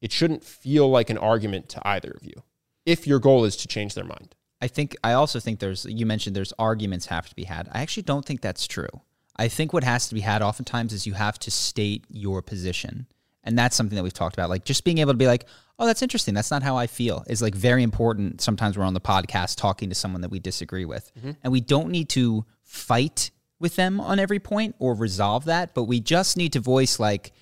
[0.00, 2.42] it shouldn't feel like an argument to either of you
[2.86, 4.34] if your goal is to change their mind.
[4.60, 7.68] I think I also think there's you mentioned there's arguments have to be had.
[7.72, 8.88] I actually don't think that's true.
[9.36, 13.06] I think what has to be had oftentimes is you have to state your position.
[13.44, 14.50] And that's something that we've talked about.
[14.50, 15.44] Like just being able to be like,
[15.78, 16.34] oh, that's interesting.
[16.34, 18.40] That's not how I feel is like very important.
[18.40, 21.10] Sometimes we're on the podcast talking to someone that we disagree with.
[21.18, 21.32] Mm-hmm.
[21.42, 25.84] And we don't need to fight with them on every point or resolve that, but
[25.84, 27.32] we just need to voice like,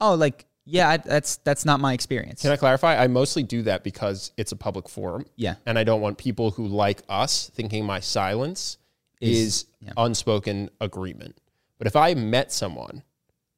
[0.00, 2.42] oh, like, yeah, I, that's that's not my experience.
[2.42, 2.96] Can I clarify?
[2.96, 5.26] I mostly do that because it's a public forum.
[5.36, 5.56] Yeah.
[5.66, 8.78] And I don't want people who like us thinking my silence
[9.20, 9.92] is, Is- yeah.
[9.96, 11.40] unspoken agreement.
[11.78, 13.02] But if I met someone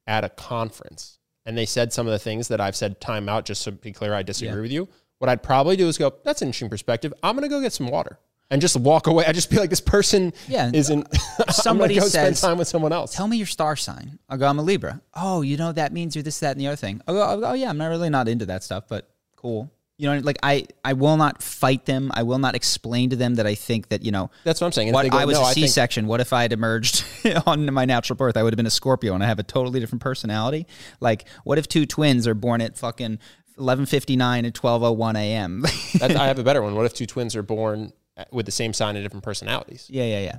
[0.07, 3.45] at a conference and they said some of the things that I've said time out,
[3.45, 4.61] just to be clear, I disagree Yeah.
[4.62, 4.88] with you,
[5.18, 7.12] what I'd probably do is go, that's an interesting perspective.
[7.22, 8.18] I'm going to go get some water
[8.51, 9.24] and just walk away.
[9.24, 10.70] I just be like, this person Yeah.
[10.74, 11.07] isn't,
[11.51, 13.14] somebody spend says- time with someone else.
[13.14, 14.18] Tell me your star sign.
[14.28, 15.01] I'll go, I'm a Libra.
[15.14, 17.01] Oh, you know, that means you're this, that, and the other thing.
[17.07, 19.70] Go, I'll go, oh, yeah, I'm not really not into that stuff, but cool.
[20.03, 22.11] You know, like I, I will not fight them.
[22.13, 24.73] I will not explain to them that I think that, you know, That's what I'm
[24.73, 24.89] saying.
[24.89, 26.09] And what go, I was "No, a I think- C-section.
[26.09, 27.05] What if I had emerged
[27.47, 28.37] on my natural birth?
[28.37, 30.67] I would have been a Scorpio and I have a totally different personality.
[30.99, 33.21] Like, what if two twins are born at fucking
[33.59, 35.65] 11:59 and 12:01 a.m.?
[36.03, 36.75] I have a better one.
[36.75, 37.93] What if two twins are born
[38.33, 39.87] with the same sign and different personalities?
[39.89, 40.39] yeah, yeah, yeah.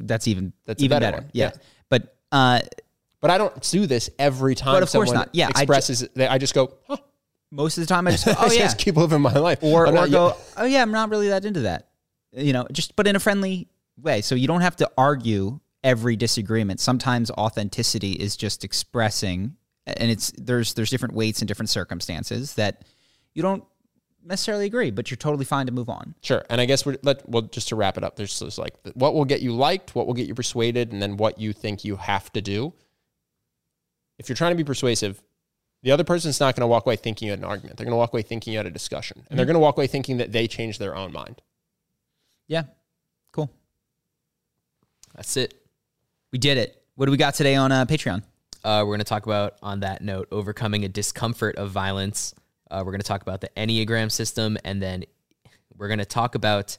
[0.00, 1.28] That's even That's even better better.
[1.32, 1.50] Yeah.
[1.54, 1.60] Yeah.
[1.88, 2.60] But uh,
[3.20, 5.28] But I don't do this every time But of course not.
[5.32, 6.32] Yeah, I ju- expresses that.
[6.32, 6.96] I just go, huh.
[7.50, 9.62] Most of the time, I just go, oh yeah, just keep living my life.
[9.62, 11.88] or I'm or not- go, oh yeah, I'm not really that into that.
[12.32, 14.20] You know, just but in a friendly way.
[14.20, 16.80] So you don't have to argue every disagreement.
[16.80, 22.82] Sometimes authenticity is just expressing, and it's there's there's different weights and different circumstances that
[23.34, 23.64] you don't
[24.26, 26.14] necessarily agree, but you're totally fine to move on.
[26.20, 26.44] Sure.
[26.50, 29.14] And I guess we're, let, well, just to wrap it up, there's this like what
[29.14, 31.96] will get you liked, what will get you persuaded, and then what you think you
[31.96, 32.74] have to do.
[34.18, 35.22] If you're trying to be persuasive,
[35.86, 37.76] the other person's not going to walk away thinking you had an argument.
[37.76, 39.18] They're going to walk away thinking you had a discussion.
[39.30, 39.52] And they're Mm-hmm.
[39.52, 41.40] going to walk away thinking that they changed their own mind.
[42.48, 42.64] Yeah,
[43.30, 43.50] cool.
[45.14, 45.54] That's it.
[46.32, 46.82] We did it.
[46.96, 48.24] What do we got today on uh, Patreon?
[48.64, 52.34] Uh, we're going to talk about, on that note, overcoming a discomfort of violence.
[52.68, 55.04] Uh, we're going to talk about the Enneagram system, and then
[55.76, 56.78] we're going to talk about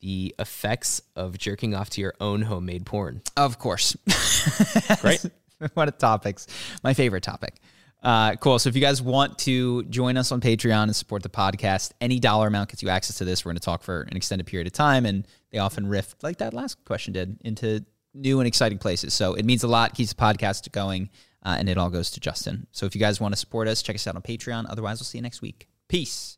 [0.00, 3.20] the effects of jerking off to your own homemade porn.
[3.36, 3.96] Of course.
[5.00, 5.24] Great.
[5.74, 6.46] what a topics.
[6.84, 7.56] My favorite topic.
[8.02, 8.58] Uh, cool.
[8.58, 12.20] So if you guys want to join us on Patreon and support the podcast, any
[12.20, 13.44] dollar amount gets you access to this.
[13.44, 16.38] We're going to talk for an extended period of time, and they often riff like
[16.38, 17.84] that last question did into
[18.14, 19.14] new and exciting places.
[19.14, 19.94] So it means a lot.
[19.94, 21.10] Keeps the podcast going,
[21.44, 22.66] uh, and it all goes to Justin.
[22.72, 24.66] So if you guys want to support us, check us out on Patreon.
[24.68, 25.68] Otherwise, we'll see you next week.
[25.88, 26.37] Peace.